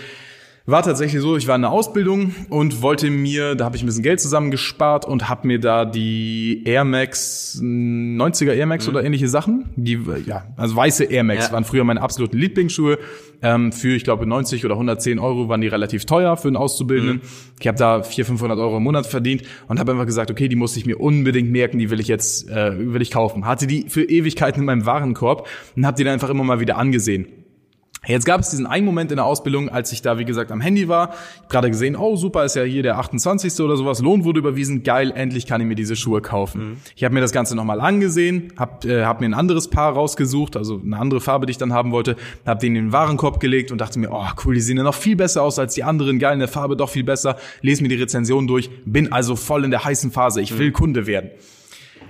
War 0.70 0.84
tatsächlich 0.84 1.22
so, 1.22 1.38
ich 1.38 1.48
war 1.48 1.56
in 1.56 1.62
der 1.62 1.72
Ausbildung 1.72 2.36
und 2.50 2.82
wollte 2.82 3.10
mir, 3.10 3.56
da 3.56 3.64
habe 3.64 3.78
ich 3.78 3.84
ein 3.84 3.86
bisschen 3.86 4.04
Geld 4.04 4.20
zusammengespart 4.20 5.06
und 5.06 5.30
habe 5.30 5.48
mir 5.48 5.62
da 5.62 5.86
die 5.86 6.62
Air 6.66 6.84
Max 6.84 7.58
90er 7.64 8.52
Air 8.52 8.66
Max 8.66 8.86
oder 8.90 9.02
ähnliche 9.02 9.30
Sachen, 9.30 9.70
die 9.78 9.98
ja, 10.26 10.44
also 10.58 10.76
weiße 10.76 11.06
Air 11.06 11.24
Max 11.24 11.48
Ja. 11.48 11.54
waren 11.54 11.64
früher 11.64 11.86
meine 11.86 12.02
absoluten 12.02 12.38
Lieblingsschuhe. 12.38 13.00
Ähm, 13.42 13.72
für, 13.72 13.96
ich 13.96 14.04
glaube, 14.04 14.26
90 14.26 14.66
oder 14.66 14.74
110 14.74 15.20
Euro 15.20 15.48
waren 15.48 15.62
die 15.62 15.68
relativ 15.70 16.04
teuer 16.04 16.36
für 16.36 16.50
einen 16.50 16.58
Auszubildenden. 16.58 17.22
Ich 17.62 17.68
habe 17.68 17.78
da 17.78 18.04
400, 18.04 18.28
500 18.28 18.60
Euro 18.60 18.76
im 18.76 18.84
Monat 18.84 19.08
verdient 19.08 19.44
und 19.70 19.80
habe 19.80 19.94
einfach 19.94 20.06
gesagt, 20.06 20.32
okay, 20.32 20.50
die 20.50 20.58
muss 20.58 20.76
ich 20.76 20.86
mir 20.86 21.00
unbedingt 21.00 21.50
merken, 21.50 21.80
die 21.80 21.90
will 21.90 22.02
ich 22.02 22.10
jetzt, 22.10 22.50
äh, 22.50 22.94
will 22.94 23.02
ich 23.02 23.12
kaufen. 23.12 23.46
Hatte 23.46 23.68
die 23.68 23.86
für 23.88 24.04
Ewigkeiten 24.04 24.60
in 24.64 24.66
meinem 24.66 24.86
Warenkorb 24.86 25.48
und 25.78 25.86
habe 25.86 25.96
die 25.96 26.04
dann 26.04 26.12
einfach 26.12 26.30
immer 26.30 26.44
mal 26.44 26.60
wieder 26.60 26.78
angesehen. 26.78 27.28
Jetzt 28.06 28.26
gab 28.26 28.40
es 28.42 28.50
diesen 28.50 28.68
einen 28.68 28.86
Moment 28.86 29.12
in 29.12 29.18
der 29.18 29.26
Ausbildung, 29.26 29.70
als 29.70 29.92
ich 29.92 30.02
da, 30.02 30.18
wie 30.18 30.26
gesagt, 30.26 30.52
am 30.52 30.62
Handy 30.62 30.88
war. 30.88 31.14
Ich 31.44 31.50
gerade 31.50 31.70
gesehen, 31.70 31.96
oh 31.96 32.16
super, 32.16 32.46
ist 32.46 32.56
ja 32.56 32.64
hier 32.64 32.84
der 32.84 32.98
28. 33.00 33.60
oder 33.60 33.76
sowas. 33.76 34.02
Lohn 34.02 34.24
wurde 34.24 34.40
überwiesen. 34.40 34.84
Geil, 34.84 35.12
endlich 35.16 35.46
kann 35.46 35.62
ich 35.62 35.68
mir 35.68 35.76
diese 35.76 35.96
Schuhe 35.96 36.22
kaufen. 36.22 36.82
Ich 36.96 37.04
habe 37.04 37.14
mir 37.14 37.22
das 37.22 37.32
Ganze 37.32 37.56
nochmal 37.56 37.82
angesehen, 37.82 38.54
habe 38.58 38.88
äh, 38.88 39.04
hab 39.04 39.20
mir 39.20 39.28
ein 39.28 39.34
anderes 39.34 39.70
Paar 39.70 39.94
rausgesucht, 39.94 40.56
also 40.56 40.80
eine 40.84 40.98
andere 40.98 41.20
Farbe, 41.20 41.46
die 41.48 41.52
ich 41.52 41.58
dann 41.58 41.74
haben 41.74 41.92
wollte, 41.92 42.16
habe 42.46 42.60
den 42.60 42.76
in 42.76 42.86
den 42.86 42.92
Warenkorb 42.94 43.40
gelegt 43.40 43.72
und 43.72 43.82
dachte 43.82 44.00
mir, 44.00 44.12
oh 44.12 44.28
cool, 44.46 44.54
die 44.54 44.62
sehen 44.62 44.78
ja 44.78 44.84
noch 44.84 44.96
viel 44.96 45.16
besser 45.16 45.42
aus 45.42 45.60
als 45.60 45.74
die 45.74 45.84
anderen. 45.84 46.20
Geil, 46.20 46.34
in 46.34 46.40
der 46.40 46.48
Farbe 46.48 46.78
doch 46.78 46.90
viel 46.90 47.04
besser. 47.04 47.38
Lese 47.62 47.82
mir 47.82 47.90
die 47.90 47.96
Rezension 47.96 48.48
durch. 48.48 48.70
Bin 48.86 49.12
also 49.12 49.36
voll 49.36 49.66
in 49.66 49.72
der 49.72 49.84
heißen 49.84 50.12
Phase. 50.12 50.42
Ich 50.42 50.58
will 50.58 50.72
Kunde 50.72 51.08
werden. 51.08 51.32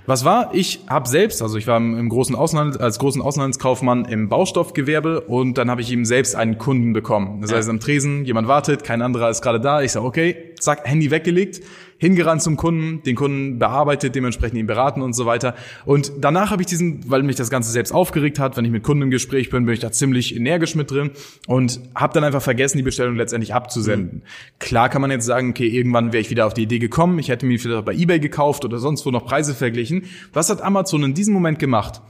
Was 0.07 0.23
war? 0.23 0.51
Ich 0.53 0.79
habe 0.89 1.05
selbst, 1.09 1.41
also 1.41 1.57
ich 1.57 1.67
war 1.67 1.75
im, 1.75 2.07
großen 2.07 2.33
Ausland, 2.33 2.79
als 2.79 2.97
großen 2.97 3.21
Auslandskaufmann 3.21 4.05
im 4.05 4.29
Baustoffgewerbe 4.29 5.19
und 5.19 5.57
dann 5.57 5.69
habe 5.69 5.81
ich 5.81 5.91
eben 5.91 6.05
selbst 6.05 6.33
einen 6.33 6.57
Kunden 6.57 6.93
bekommen. 6.93 7.41
Das 7.41 7.51
heißt, 7.51 7.69
am 7.69 7.81
Tresen, 7.81 8.23
jemand 8.23 8.47
wartet, 8.47 8.85
kein 8.85 9.01
anderer 9.01 9.29
ist 9.29 9.41
gerade 9.41 9.59
da. 9.59 9.81
Ich 9.81 9.91
sage, 9.91 10.05
okay, 10.05 10.53
zack, 10.61 10.87
Handy 10.87 11.11
weggelegt, 11.11 11.61
hingerannt 11.97 12.41
zum 12.41 12.57
Kunden, 12.57 13.01
den 13.03 13.15
Kunden 13.15 13.59
bearbeitet, 13.59 14.15
dementsprechend 14.15 14.57
ihn 14.57 14.67
beraten 14.67 15.01
und 15.01 15.13
so 15.13 15.25
weiter. 15.25 15.55
Und 15.85 16.11
danach 16.19 16.51
habe 16.51 16.61
ich 16.61 16.67
diesen, 16.67 17.09
weil 17.09 17.23
mich 17.23 17.35
das 17.35 17.49
Ganze 17.49 17.71
selbst 17.71 17.91
aufgeregt 17.91 18.39
hat, 18.39 18.57
wenn 18.57 18.65
ich 18.65 18.71
mit 18.71 18.83
Kunden 18.83 19.03
im 19.03 19.09
Gespräch 19.09 19.49
bin, 19.49 19.65
bin 19.65 19.73
ich 19.73 19.79
da 19.79 19.91
ziemlich 19.91 20.35
energisch 20.35 20.75
mit 20.75 20.91
drin 20.91 21.11
und 21.47 21.79
habe 21.95 22.13
dann 22.13 22.23
einfach 22.23 22.41
vergessen, 22.41 22.77
die 22.77 22.83
Bestellung 22.83 23.15
letztendlich 23.15 23.53
abzusenden. 23.53 24.21
Klar 24.59 24.89
kann 24.89 25.01
man 25.01 25.11
jetzt 25.11 25.25
sagen, 25.25 25.51
okay, 25.51 25.67
irgendwann 25.67 26.13
wäre 26.13 26.21
ich 26.21 26.29
wieder 26.29 26.45
auf 26.45 26.53
die 26.53 26.63
Idee 26.63 26.79
gekommen, 26.79 27.19
ich 27.19 27.29
hätte 27.29 27.45
mir 27.45 27.59
vielleicht 27.59 27.85
bei 27.85 27.93
eBay 27.93 28.19
gekauft 28.19 28.65
oder 28.65 28.79
sonst 28.79 29.05
wo 29.05 29.11
noch 29.11 29.25
Preise 29.25 29.53
verglichen. 29.53 30.03
Was 30.33 30.49
hat 30.49 30.61
Amazon 30.61 31.03
in 31.03 31.13
diesem 31.13 31.33
Moment 31.33 31.59
gemacht? 31.59 32.01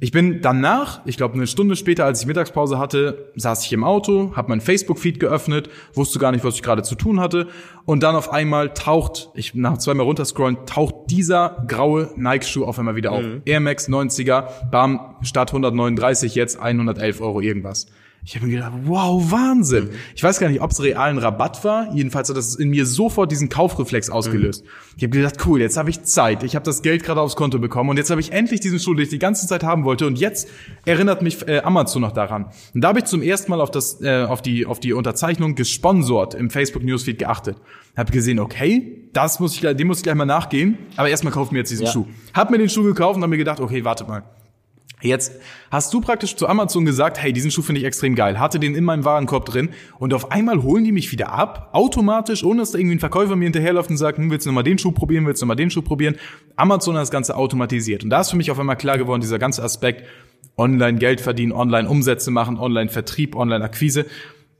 Ich 0.00 0.12
bin 0.12 0.42
danach, 0.42 1.00
ich 1.06 1.16
glaube 1.16 1.34
eine 1.34 1.46
Stunde 1.46 1.74
später, 1.74 2.04
als 2.04 2.20
ich 2.20 2.26
Mittagspause 2.26 2.78
hatte, 2.78 3.32
saß 3.34 3.64
ich 3.64 3.72
im 3.72 3.82
Auto, 3.82 4.32
habe 4.36 4.50
mein 4.50 4.60
Facebook-Feed 4.60 5.18
geöffnet, 5.18 5.70
wusste 5.94 6.20
gar 6.20 6.30
nicht, 6.30 6.44
was 6.44 6.54
ich 6.54 6.62
gerade 6.62 6.82
zu 6.84 6.94
tun 6.94 7.18
hatte. 7.18 7.48
Und 7.84 8.02
dann 8.02 8.14
auf 8.14 8.32
einmal 8.32 8.72
taucht, 8.74 9.30
ich 9.34 9.54
nach 9.54 9.78
zweimal 9.78 10.06
runterscrollen, 10.06 10.66
taucht 10.66 11.10
dieser 11.10 11.64
graue 11.66 12.10
Nike-Schuh 12.16 12.64
auf 12.64 12.78
einmal 12.78 12.94
wieder 12.94 13.10
auf. 13.12 13.24
Air 13.44 13.60
Max 13.60 13.88
90er, 13.88 14.70
bam, 14.70 15.16
statt 15.22 15.50
139 15.50 16.34
jetzt 16.36 16.60
111 16.60 17.20
Euro 17.20 17.40
irgendwas. 17.40 17.86
Ich 18.28 18.36
habe 18.36 18.44
mir 18.46 18.56
gedacht, 18.56 18.72
wow, 18.84 19.32
Wahnsinn. 19.32 19.88
Ich 20.14 20.22
weiß 20.22 20.38
gar 20.38 20.50
nicht, 20.50 20.60
ob 20.60 20.70
es 20.70 20.82
realen 20.82 21.16
Rabatt 21.16 21.64
war. 21.64 21.94
Jedenfalls 21.94 22.28
hat 22.28 22.36
das 22.36 22.56
in 22.56 22.68
mir 22.68 22.84
sofort 22.84 23.32
diesen 23.32 23.48
Kaufreflex 23.48 24.10
ausgelöst. 24.10 24.64
Ich 24.98 25.02
habe 25.02 25.16
gedacht, 25.16 25.36
cool, 25.46 25.62
jetzt 25.62 25.78
habe 25.78 25.88
ich 25.88 26.02
Zeit. 26.02 26.42
Ich 26.42 26.54
habe 26.54 26.62
das 26.62 26.82
Geld 26.82 27.04
gerade 27.04 27.22
aufs 27.22 27.36
Konto 27.36 27.58
bekommen 27.58 27.88
und 27.88 27.96
jetzt 27.96 28.10
habe 28.10 28.20
ich 28.20 28.32
endlich 28.32 28.60
diesen 28.60 28.80
Schuh, 28.80 28.92
den 28.92 29.04
ich 29.04 29.08
die 29.08 29.18
ganze 29.18 29.46
Zeit 29.46 29.62
haben 29.62 29.84
wollte. 29.84 30.06
Und 30.06 30.18
jetzt 30.18 30.46
erinnert 30.84 31.22
mich 31.22 31.48
äh, 31.48 31.60
Amazon 31.60 32.02
noch 32.02 32.12
daran. 32.12 32.50
Und 32.74 32.82
da 32.82 32.88
habe 32.88 32.98
ich 32.98 33.06
zum 33.06 33.22
ersten 33.22 33.50
Mal 33.50 33.62
auf 33.62 33.70
das, 33.70 34.02
äh, 34.02 34.24
auf 34.24 34.42
die, 34.42 34.66
auf 34.66 34.78
die 34.78 34.92
Unterzeichnung 34.92 35.54
gesponsort 35.54 36.34
im 36.34 36.50
Facebook 36.50 36.82
Newsfeed 36.82 37.18
geachtet. 37.18 37.56
Habe 37.96 38.12
gesehen, 38.12 38.40
okay, 38.40 39.08
das 39.14 39.40
muss 39.40 39.54
ich, 39.54 39.62
dem 39.62 39.86
muss 39.86 39.98
ich 39.98 40.02
gleich 40.02 40.16
mal 40.16 40.26
nachgehen. 40.26 40.76
Aber 40.96 41.08
erstmal 41.08 41.32
kaufen 41.32 41.54
mir 41.54 41.60
jetzt 41.60 41.70
diesen 41.70 41.86
Ja. 41.86 41.92
Schuh. 41.92 42.04
Hab 42.34 42.50
mir 42.50 42.58
den 42.58 42.68
Schuh 42.68 42.82
gekauft 42.82 43.16
und 43.16 43.22
habe 43.22 43.30
mir 43.30 43.38
gedacht, 43.38 43.58
okay, 43.58 43.86
warte 43.86 44.04
mal. 44.04 44.22
Jetzt 45.00 45.32
hast 45.70 45.94
du 45.94 46.00
praktisch 46.00 46.34
zu 46.34 46.48
Amazon 46.48 46.84
gesagt, 46.84 47.22
hey, 47.22 47.32
diesen 47.32 47.52
Schuh 47.52 47.62
finde 47.62 47.80
ich 47.80 47.86
extrem 47.86 48.16
geil, 48.16 48.40
hatte 48.40 48.58
den 48.58 48.74
in 48.74 48.82
meinem 48.82 49.04
Warenkorb 49.04 49.44
drin. 49.44 49.70
Und 49.98 50.12
auf 50.12 50.32
einmal 50.32 50.62
holen 50.62 50.82
die 50.82 50.90
mich 50.90 51.12
wieder 51.12 51.32
ab, 51.32 51.68
automatisch, 51.72 52.42
ohne 52.42 52.62
dass 52.62 52.72
da 52.72 52.78
irgendwie 52.78 52.96
ein 52.96 53.00
Verkäufer 53.00 53.36
mir 53.36 53.44
hinterherläuft 53.44 53.90
und 53.90 53.96
sagt, 53.96 54.18
hm, 54.18 54.30
willst 54.30 54.46
du 54.46 54.50
nochmal 54.50 54.64
den 54.64 54.78
Schuh 54.78 54.90
probieren, 54.90 55.24
willst 55.26 55.40
du 55.40 55.46
nochmal 55.46 55.56
den 55.56 55.70
Schuh 55.70 55.82
probieren? 55.82 56.16
Amazon 56.56 56.96
hat 56.96 57.02
das 57.02 57.12
Ganze 57.12 57.36
automatisiert. 57.36 58.02
Und 58.02 58.10
da 58.10 58.22
ist 58.22 58.30
für 58.30 58.36
mich 58.36 58.50
auf 58.50 58.58
einmal 58.58 58.76
klar 58.76 58.98
geworden, 58.98 59.20
dieser 59.20 59.38
ganze 59.38 59.62
Aspekt, 59.62 60.04
online 60.56 60.98
Geld 60.98 61.20
verdienen, 61.20 61.52
online 61.52 61.88
Umsätze 61.88 62.32
machen, 62.32 62.58
online 62.58 62.90
Vertrieb, 62.90 63.36
online 63.36 63.64
Akquise, 63.64 64.06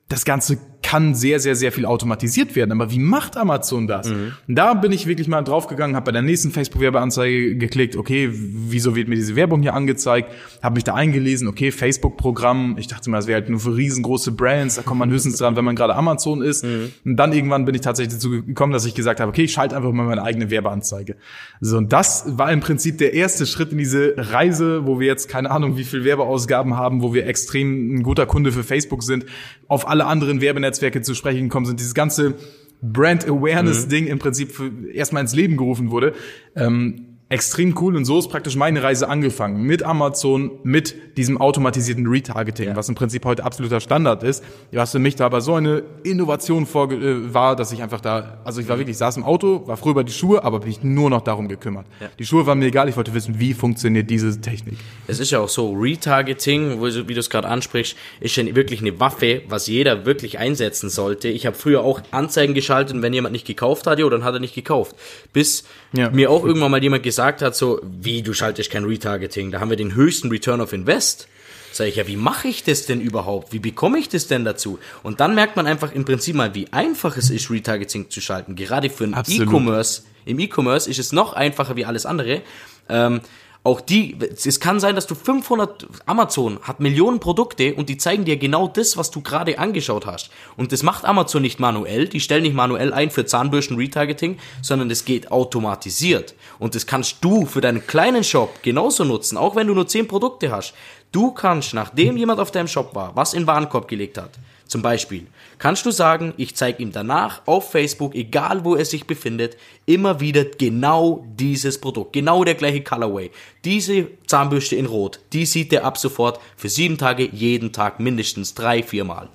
das 0.09 0.25
Ganze 0.25 0.59
kann 0.89 1.15
sehr, 1.15 1.39
sehr, 1.39 1.55
sehr 1.55 1.71
viel 1.71 1.85
automatisiert 1.85 2.57
werden. 2.57 2.73
Aber 2.73 2.91
wie 2.91 2.99
macht 2.99 3.37
Amazon 3.37 3.87
das? 3.87 4.11
Und 4.11 4.33
Da 4.47 4.73
bin 4.73 4.91
ich 4.91 5.07
wirklich 5.07 5.29
mal 5.29 5.43
draufgegangen, 5.43 5.95
habe 5.95 6.07
bei 6.07 6.13
der 6.13 6.23
nächsten 6.23 6.51
Facebook-Werbeanzeige 6.51 7.57
geklickt, 7.57 7.95
okay, 7.95 8.31
wieso 8.33 8.97
wird 8.97 9.07
mir 9.07 9.17
diese 9.17 9.37
Werbung 9.37 9.61
hier 9.61 9.75
angezeigt? 9.75 10.33
Habe 10.63 10.77
mich 10.77 10.85
da 10.85 10.95
eingelesen, 10.95 11.47
okay, 11.47 11.73
Facebook-Programm. 11.73 12.77
Ich 12.79 12.87
dachte 12.87 13.11
mal, 13.11 13.19
das 13.19 13.27
wäre 13.27 13.41
halt 13.41 13.51
nur 13.51 13.61
für 13.61 13.77
riesengroße 13.77 14.33
Brands, 14.33 14.77
da 14.77 14.83
kommt 14.83 14.99
man 15.01 15.11
höchstens 15.11 15.37
dran, 15.37 15.57
wenn 15.57 15.65
man 15.67 15.77
gerade 15.77 15.95
Amazon 15.95 16.41
ist. 16.41 16.65
Und 17.05 17.17
dann 17.17 17.35
irgendwann 17.35 17.67
bin 17.67 17.75
ich 17.75 17.83
tatsächlich 17.83 18.15
dazu 18.15 18.31
gekommen, 18.31 18.73
dass 18.73 18.87
ich 18.87 18.95
gesagt 18.95 19.21
habe, 19.21 19.29
okay, 19.29 19.43
ich 19.43 19.53
schalte 19.53 19.77
einfach 19.77 19.93
mal 19.93 20.07
meine 20.07 20.23
eigene 20.23 20.49
Werbeanzeige. 20.49 21.17
So, 21.61 21.77
und 21.77 21.93
das 21.93 22.39
war 22.39 22.51
im 22.51 22.61
Prinzip 22.61 22.97
der 22.97 23.13
erste 23.13 23.45
Schritt 23.45 23.73
in 23.73 23.79
diese 23.79 24.15
Reise, 24.17 24.87
wo 24.87 25.01
wir 25.01 25.07
jetzt 25.07 25.29
keine 25.29 25.51
Ahnung, 25.51 25.77
wie 25.77 25.85
viel 25.85 26.05
Werbeausgaben 26.05 26.79
haben, 26.79 27.03
wo 27.03 27.13
wir 27.13 27.27
extrem 27.27 27.97
ein 27.97 28.03
guter 28.03 28.25
Kunde 28.25 28.53
für 28.53 28.65
Facebook 28.65 29.03
sind, 29.03 29.27
auf 29.69 29.87
alle 29.87 30.07
anderen 30.07 30.41
Werbenetzwerke 30.41 30.78
zu 31.05 31.15
sprechen 31.15 31.45
gekommen 31.45 31.67
sind. 31.67 31.81
Dieses 31.81 31.95
ganze 31.95 32.35
Brand 32.81 33.27
Awareness 33.27 33.89
Ding 33.89 34.07
im 34.07 34.19
Prinzip 34.19 34.55
erstmal 34.93 35.23
ins 35.23 35.35
Leben 35.35 35.57
gerufen 35.57 35.91
wurde. 35.91 36.15
Ähm, 36.55 37.08
extrem 37.31 37.75
cool 37.81 37.95
und 37.95 38.05
so 38.07 38.19
ist 38.19 38.29
praktisch 38.29 38.57
meine 38.57 38.83
Reise 38.83 39.09
angefangen. 39.09 39.63
Mit 39.63 39.83
Amazon, 39.83 40.53
mit 40.63 41.17
diesem 41.19 41.39
automatisierten 41.39 42.07
Retargeting, 42.07 42.69
Ja. 42.69 42.77
was 42.77 42.89
im 42.89 42.95
Prinzip 42.95 43.25
heute 43.27 43.45
absoluter 43.45 43.81
Standard 43.81 44.23
ist. 44.23 44.43
Was 44.73 44.93
für 44.93 44.99
mich 44.99 45.17
da 45.17 45.27
aber 45.27 45.43
so 45.43 45.55
eine 45.55 45.83
Innovation 46.05 46.65
vor, 46.65 46.91
äh, 46.91 47.35
war, 47.35 47.55
dass 47.55 47.71
ich 47.73 47.83
einfach 47.83 48.01
da, 48.01 48.39
also 48.45 48.63
ich 48.63 48.69
war 48.69 48.79
wirklich, 48.79 48.97
saß 48.97 49.19
im 49.19 49.25
Auto, 49.25 49.67
war 49.67 49.77
früher 49.77 49.91
über 49.93 50.05
die 50.05 50.13
Schuhe, 50.13 50.43
aber 50.43 50.61
bin 50.61 50.71
ich 50.71 50.83
nur 50.83 51.11
noch 51.11 51.21
darum 51.21 51.49
gekümmert. 51.49 51.85
Ja. 52.01 52.09
Die 52.19 52.25
Schuhe 52.25 52.47
waren 52.47 52.59
mir 52.61 52.67
egal, 52.67 52.89
ich 52.89 52.97
wollte 52.97 53.13
wissen, 53.13 53.39
wie 53.39 53.53
funktioniert 53.53 54.09
diese 54.09 54.41
Technik. 54.41 54.79
Es 55.07 55.21
ist 55.21 55.31
ja 55.31 55.41
auch 55.41 55.51
so, 55.51 55.73
Retargeting, 55.73 56.81
wie 56.83 57.13
du 57.15 57.21
es 57.21 57.29
gerade 57.29 57.49
ansprichst, 57.49 57.95
ist 58.21 58.37
ja 58.37 58.55
wirklich 58.57 58.81
eine 58.81 58.99
Waffe, 59.01 59.43
was 59.49 59.67
jeder 59.67 60.07
wirklich 60.07 60.39
einsetzen 60.39 60.89
sollte. 60.89 61.29
Ich 61.29 61.45
habe 61.45 61.57
früher 61.57 61.83
auch 61.83 62.01
Anzeigen 62.11 62.55
geschaltet 62.55 62.97
und 62.97 63.03
wenn 63.03 63.13
jemand 63.13 63.33
nicht 63.33 63.47
gekauft 63.47 63.87
hat, 63.87 63.99
jo, 63.99 64.09
dann 64.09 64.25
hat 64.25 64.33
er 64.33 64.41
nicht 64.41 64.55
gekauft. 64.55 64.97
Bis 65.35 65.65
Ja. 65.93 66.11
mir 66.11 66.31
auch 66.31 66.45
irgendwann 66.45 66.71
mal 66.71 66.83
jemand 66.83 67.03
gesagt 67.03 67.18
hat, 67.19 67.57
so, 67.57 67.81
wie, 67.83 68.23
du 68.23 68.33
schaltest 68.33 68.71
kein 68.71 68.85
Retargeting, 68.85 69.51
da 69.51 69.61
haben 69.61 69.71
wir 69.71 69.77
den 69.77 69.95
höchsten 69.95 70.29
Return 70.29 70.61
of 70.61 70.73
Invest. 70.73 71.29
Sag 71.73 71.89
ich, 71.89 71.97
ja, 71.97 72.07
wie 72.07 72.17
mache 72.17 72.49
ich 72.49 72.65
das 72.65 72.87
denn 72.87 73.01
überhaupt? 73.01 73.53
Wie 73.53 73.59
bekomme 73.59 73.99
ich 73.99 74.09
das 74.09 74.27
denn 74.27 74.45
dazu? 74.45 74.79
Und 75.03 75.21
dann 75.21 75.35
merkt 75.35 75.57
man 75.57 75.67
einfach 75.67 75.93
im 75.93 76.05
Prinzip 76.05 76.35
mal, 76.35 76.55
wie 76.55 76.73
einfach 76.73 77.17
es 77.17 77.31
ist, 77.31 77.51
Retargeting 77.51 78.11
zu 78.11 78.21
schalten. 78.21 78.57
Gerade 78.57 78.91
für 78.91 79.13
Absolut. 79.13 79.49
E-Commerce. 79.49 80.03
Im 80.25 80.39
E-Commerce 80.39 80.89
ist 80.89 80.99
es 80.99 81.13
noch 81.13 81.35
einfacher 81.35 81.77
wie 81.77 81.85
alles 81.85 82.07
andere. 82.07 82.43
Ähm, 82.89 83.21
auch 83.65 83.81
die, 83.81 84.17
es 84.21 84.61
kann 84.61 84.81
sein, 84.81 84.95
dass 84.95 85.07
du 85.07 85.15
500, 85.15 85.87
Amazon 86.07 86.59
hat 86.63 86.81
Millionen 86.81 87.21
Produkte 87.21 87.75
und 87.75 87.89
die 87.89 87.99
zeigen 87.99 88.25
dir 88.25 88.37
genau 88.37 88.69
das, 88.69 88.97
was 88.97 89.11
du 89.11 89.21
gerade 89.21 89.59
angeschaut 89.59 90.07
hast. 90.07 90.31
Und 90.57 90.73
das 90.73 90.83
macht 90.83 91.05
Amazon 91.05 91.43
nicht 91.43 91.59
manuell, 91.59 92.09
die 92.09 92.21
stellen 92.21 92.45
nicht 92.45 92.55
manuell 92.55 92.93
ein 92.93 93.11
für 93.11 93.27
Zahnbürsten 93.27 93.77
Retargeting, 93.77 94.39
sondern 94.63 94.89
das 94.89 95.05
geht 95.05 95.31
automatisiert. 95.33 96.35
Und 96.59 96.75
das 96.75 96.87
kannst 96.87 97.17
du 97.21 97.47
für 97.47 97.61
deinen 97.61 97.87
kleinen 97.87 98.25
Shop 98.25 98.63
genauso 98.63 99.05
nutzen, 99.05 99.37
auch 99.37 99.57
wenn 99.57 99.67
du 99.67 99.75
nur 99.75 99.87
10 99.87 100.09
Produkte 100.09 100.51
hast. 100.51 100.73
Du 101.11 101.33
kannst, 101.33 101.75
nachdem 101.75 102.17
jemand 102.17 102.41
auf 102.41 102.51
deinem 102.51 102.69
Shop 102.69 102.95
war, 102.95 103.17
was 103.17 103.35
in 103.35 103.47
Warenkorb 103.47 103.89
gelegt 103.89 104.19
hat, 104.19 104.31
zum 104.69 104.83
Beispiel, 104.83 105.27
kannst 105.59 105.87
du 105.87 105.91
sagen, 105.91 106.35
ich 106.37 106.55
zeige 106.55 106.83
ihm 106.83 106.93
danach 106.93 107.43
auf 107.47 107.71
Facebook, 107.71 108.15
egal 108.15 108.65
wo 108.65 108.77
er 108.77 108.85
sich 108.85 109.07
befindet, 109.07 109.57
immer 109.87 110.21
wieder 110.21 110.45
genau 110.45 111.27
dieses 111.37 111.81
Produkt, 111.81 112.13
genau 112.13 112.45
der 112.45 112.55
gleiche 112.55 112.85
Colorway. 112.85 113.31
Diese 113.65 114.09
Zahnbürste 114.27 114.77
in 114.77 114.87
Rot, 114.87 115.21
die 115.33 115.47
sieht 115.47 115.73
er 115.73 115.85
ab 115.85 115.97
sofort 115.97 116.39
für 116.57 116.69
sieben 116.69 116.99
Tage, 116.99 117.29
jeden 117.33 117.73
Tag 117.73 117.99
mindestens 117.99 118.55
drei, 118.55 118.83
viermal. 118.83 119.31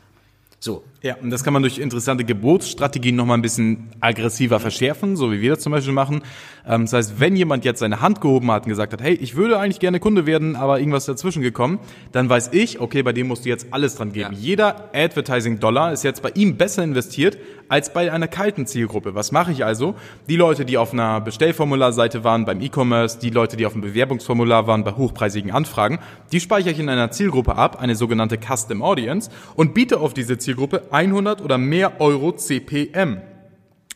So. 0.60 0.84
Ja, 1.06 1.18
und 1.22 1.32
das 1.32 1.44
kann 1.44 1.52
man 1.52 1.64
durch 1.64 1.80
interessante 1.80 2.24
Gebotsstrategien 2.24 3.18
noch 3.18 3.26
mal 3.26 3.34
ein 3.34 3.42
bisschen 3.42 3.90
aggressiver 4.00 4.62
verschärfen, 4.62 5.18
so 5.18 5.34
wie 5.34 5.42
wir 5.42 5.56
das 5.56 5.60
zum 5.60 5.74
Beispiel 5.74 5.92
machen. 5.92 6.22
Ähm, 6.66 6.84
das 6.84 6.94
heißt, 6.94 7.20
wenn 7.20 7.36
jemand 7.36 7.66
jetzt 7.66 7.80
seine 7.80 8.00
Hand 8.00 8.22
gehoben 8.22 8.50
hat 8.50 8.64
und 8.64 8.70
gesagt 8.70 8.94
hat, 8.94 9.02
hey, 9.02 9.14
ich 9.14 9.36
würde 9.36 9.60
eigentlich 9.60 9.82
gerne 9.82 10.00
Kunde 10.00 10.26
werden, 10.26 10.56
aber 10.56 10.80
irgendwas 10.80 11.04
dazwischen 11.04 11.42
gekommen, 11.42 11.80
dann 12.14 12.30
weiß 12.30 12.52
ich, 12.54 12.80
okay, 12.80 13.04
bei 13.04 13.12
dem 13.12 13.28
musst 13.28 13.44
du 13.44 13.50
jetzt 13.50 13.68
alles 13.72 13.96
dran 13.96 14.14
geben. 14.14 14.32
Ja. 14.32 14.40
Jeder 14.40 14.90
Advertising-Dollar 14.94 15.92
ist 15.92 16.06
jetzt 16.06 16.22
bei 16.22 16.32
ihm 16.36 16.56
besser 16.56 16.86
investiert 16.86 17.38
als 17.68 17.92
bei 17.92 18.10
einer 18.10 18.30
kalten 18.30 18.66
Zielgruppe. 18.66 19.14
Was 19.14 19.34
mache 19.34 19.52
ich 19.52 19.66
also? 19.66 19.96
Die 20.30 20.38
Leute, 20.38 20.64
die 20.64 20.78
auf 20.78 20.94
einer 20.94 21.20
Bestellformularseite 21.20 22.24
waren 22.24 22.46
beim 22.46 22.62
E-Commerce, 22.62 23.20
die 23.20 23.30
Leute, 23.30 23.58
die 23.58 23.66
auf 23.66 23.74
einem 23.74 23.82
Bewerbungsformular 23.82 24.68
waren 24.68 24.86
bei 24.86 24.94
hochpreisigen 24.94 25.52
Anfragen, 25.52 26.00
die 26.32 26.40
speichere 26.40 26.72
ich 26.72 26.80
in 26.80 26.88
einer 26.88 27.12
Zielgruppe 27.12 27.58
ab, 27.58 27.82
eine 27.82 27.96
sogenannte 27.96 28.38
Custom 28.38 28.82
Audience, 28.82 29.30
und 29.56 29.74
biete 29.74 30.00
auf 30.00 30.14
diese 30.14 30.38
Zielgruppe 30.38 30.93
100 30.94 31.42
oder 31.42 31.58
mehr 31.58 32.00
Euro 32.00 32.32
CPM. 32.32 33.22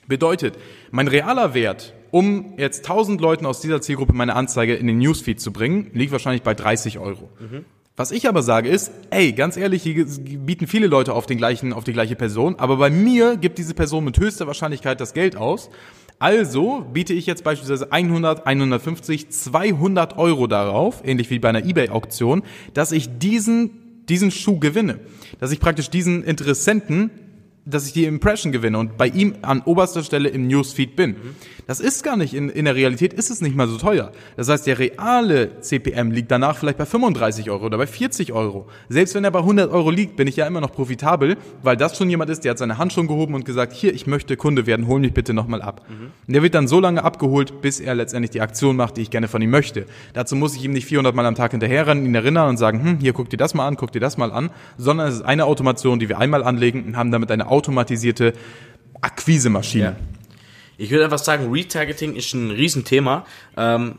Bedeutet, 0.07 0.57
mein 0.91 1.07
realer 1.07 1.53
Wert, 1.53 1.93
um 2.11 2.53
jetzt 2.57 2.89
1000 2.89 3.21
Leuten 3.21 3.45
aus 3.45 3.61
dieser 3.61 3.81
Zielgruppe 3.81 4.13
meine 4.13 4.35
Anzeige 4.35 4.75
in 4.75 4.87
den 4.87 4.97
Newsfeed 4.97 5.39
zu 5.39 5.51
bringen, 5.51 5.91
liegt 5.93 6.11
wahrscheinlich 6.11 6.41
bei 6.41 6.53
30 6.53 6.97
Euro. 6.99 7.29
Was 7.95 8.11
ich 8.11 8.27
aber 8.29 8.43
sage 8.43 8.69
ist, 8.69 8.91
ey, 9.09 9.33
ganz 9.33 9.57
ehrlich, 9.57 9.83
hier 9.83 10.05
bieten 10.05 10.67
viele 10.67 10.87
Leute 10.87 11.13
auf 11.13 11.25
den 11.25 11.37
gleichen, 11.37 11.73
auf 11.73 11.83
die 11.83 11.93
gleiche 11.93 12.15
Person, 12.15 12.55
aber 12.57 12.77
bei 12.77 12.89
mir 12.91 13.37
gibt 13.37 13.57
diese 13.57 13.73
Person 13.73 14.05
mit 14.05 14.19
höchster 14.19 14.45
Wahrscheinlichkeit 14.45 15.01
das 15.01 15.13
Geld 15.13 15.35
aus. 15.35 15.69
Also 16.19 16.85
biete 16.93 17.13
ich 17.13 17.25
jetzt 17.25 17.43
beispielsweise 17.43 17.91
100, 17.91 18.45
150, 18.47 19.29
200 19.29 20.17
Euro 20.17 20.47
darauf, 20.47 21.01
ähnlich 21.05 21.29
wie 21.29 21.39
bei 21.39 21.49
einer 21.49 21.65
eBay-Auktion, 21.65 22.43
dass 22.73 22.91
ich 22.91 23.17
diesen, 23.19 23.86
diesen 24.09 24.31
Schuh 24.31 24.59
gewinne. 24.59 24.99
Dass 25.39 25.51
ich 25.51 25.59
praktisch 25.59 25.89
diesen 25.89 26.23
Interessenten 26.23 27.11
dass 27.69 27.85
ich 27.85 27.93
die 27.93 28.05
Impression 28.05 28.51
gewinne 28.51 28.77
und 28.77 28.97
bei 28.97 29.07
ihm 29.07 29.35
an 29.41 29.61
oberster 29.65 30.03
Stelle 30.03 30.29
im 30.29 30.47
Newsfeed 30.47 30.95
bin. 30.95 31.15
Das 31.67 31.81
ist 31.81 32.01
gar 32.01 32.15
nicht, 32.15 32.33
in, 32.33 32.49
in 32.49 32.63
der 32.63 32.75
Realität 32.75 33.13
ist 33.13 33.29
es 33.29 33.41
nicht 33.41 33.55
mal 33.55 33.67
so 33.67 33.77
teuer. 33.77 34.13
Das 34.37 34.47
heißt, 34.47 34.65
der 34.65 34.79
reale 34.79 35.59
CPM 35.59 36.11
liegt 36.11 36.31
danach 36.31 36.57
vielleicht 36.57 36.77
bei 36.77 36.85
35 36.85 37.49
Euro 37.49 37.65
oder 37.65 37.77
bei 37.77 37.87
40 37.87 38.31
Euro. 38.31 38.67
Selbst 38.87 39.15
wenn 39.15 39.25
er 39.25 39.31
bei 39.31 39.39
100 39.39 39.69
Euro 39.69 39.91
liegt, 39.91 40.15
bin 40.15 40.29
ich 40.29 40.37
ja 40.37 40.47
immer 40.47 40.61
noch 40.61 40.71
profitabel, 40.71 41.35
weil 41.61 41.75
das 41.75 41.97
schon 41.97 42.09
jemand 42.09 42.29
ist, 42.29 42.45
der 42.45 42.51
hat 42.51 42.57
seine 42.57 42.77
Hand 42.77 42.93
schon 42.93 43.07
gehoben 43.07 43.33
und 43.33 43.43
gesagt, 43.43 43.73
hier, 43.73 43.93
ich 43.93 44.07
möchte 44.07 44.37
Kunde 44.37 44.65
werden, 44.65 44.87
hol 44.87 45.01
mich 45.01 45.13
bitte 45.13 45.33
nochmal 45.33 45.61
ab. 45.61 45.85
Und 46.25 46.33
der 46.33 46.41
wird 46.43 46.55
dann 46.55 46.69
so 46.69 46.79
lange 46.79 47.03
abgeholt, 47.03 47.61
bis 47.61 47.81
er 47.81 47.95
letztendlich 47.95 48.31
die 48.31 48.39
Aktion 48.39 48.77
macht, 48.77 48.95
die 48.95 49.01
ich 49.01 49.09
gerne 49.09 49.27
von 49.27 49.41
ihm 49.41 49.49
möchte. 49.49 49.87
Dazu 50.13 50.37
muss 50.37 50.55
ich 50.55 50.63
ihm 50.63 50.71
nicht 50.71 50.85
400 50.85 51.13
Mal 51.13 51.25
am 51.25 51.35
Tag 51.35 51.51
hinterherrennen, 51.51 52.05
ihn 52.05 52.15
erinnern 52.15 52.47
und 52.47 52.57
sagen, 52.57 52.81
hm, 52.81 52.99
hier, 52.99 53.11
guck 53.11 53.29
dir 53.29 53.37
das 53.37 53.53
mal 53.53 53.67
an, 53.67 53.75
guck 53.75 53.91
dir 53.91 53.99
das 53.99 54.17
mal 54.17 54.31
an, 54.31 54.51
sondern 54.77 55.09
es 55.09 55.15
ist 55.15 55.21
eine 55.23 55.43
Automation, 55.43 55.99
die 55.99 56.07
wir 56.07 56.17
einmal 56.17 56.43
anlegen 56.43 56.85
und 56.85 56.97
haben 56.97 57.11
damit 57.11 57.29
eine 57.29 57.47
automatisierte 57.57 58.33
Akquisemaschine. 59.01 59.83
Ja. 59.83 59.95
Ich 60.77 60.91
würde 60.91 61.05
einfach 61.05 61.17
sagen, 61.19 61.51
Retargeting 61.51 62.15
ist 62.15 62.33
ein 62.33 62.51
Riesenthema. 62.51 63.25
Ähm, 63.57 63.95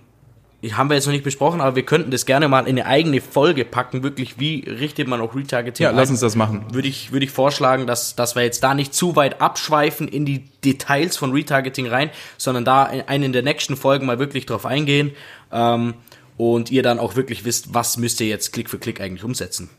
haben 0.72 0.90
wir 0.90 0.94
jetzt 0.96 1.06
noch 1.06 1.12
nicht 1.12 1.22
besprochen, 1.24 1.60
aber 1.60 1.76
wir 1.76 1.84
könnten 1.84 2.10
das 2.10 2.26
gerne 2.26 2.48
mal 2.48 2.60
in 2.66 2.70
eine 2.78 2.86
eigene 2.86 3.20
Folge 3.20 3.64
packen. 3.64 4.02
Wirklich, 4.02 4.40
wie 4.40 4.64
richtet 4.68 5.06
man 5.06 5.20
auch 5.20 5.36
Retargeting 5.36 5.84
Ja, 5.84 5.90
ein? 5.90 5.96
lass 5.96 6.10
uns 6.10 6.18
das 6.20 6.34
machen. 6.34 6.64
Würde 6.72 6.88
ich, 6.88 7.12
würde 7.12 7.24
ich 7.24 7.30
vorschlagen, 7.30 7.86
dass, 7.86 8.16
dass 8.16 8.34
wir 8.34 8.42
jetzt 8.42 8.62
da 8.64 8.74
nicht 8.74 8.92
zu 8.92 9.14
weit 9.14 9.40
abschweifen 9.40 10.08
in 10.08 10.24
die 10.24 10.44
Details 10.64 11.16
von 11.16 11.30
Retargeting 11.32 11.86
rein, 11.86 12.10
sondern 12.38 12.64
da 12.64 12.86
in 12.86 13.02
einen 13.02 13.32
der 13.32 13.42
nächsten 13.42 13.76
Folgen 13.76 14.06
mal 14.06 14.18
wirklich 14.18 14.46
drauf 14.46 14.66
eingehen 14.66 15.12
ähm, 15.52 15.94
und 16.36 16.70
ihr 16.72 16.82
dann 16.82 16.98
auch 16.98 17.14
wirklich 17.14 17.44
wisst, 17.44 17.72
was 17.74 17.96
müsst 17.96 18.20
ihr 18.20 18.26
jetzt 18.26 18.52
Klick 18.52 18.68
für 18.68 18.78
Klick 18.78 19.00
eigentlich 19.00 19.22
umsetzen. 19.24 19.70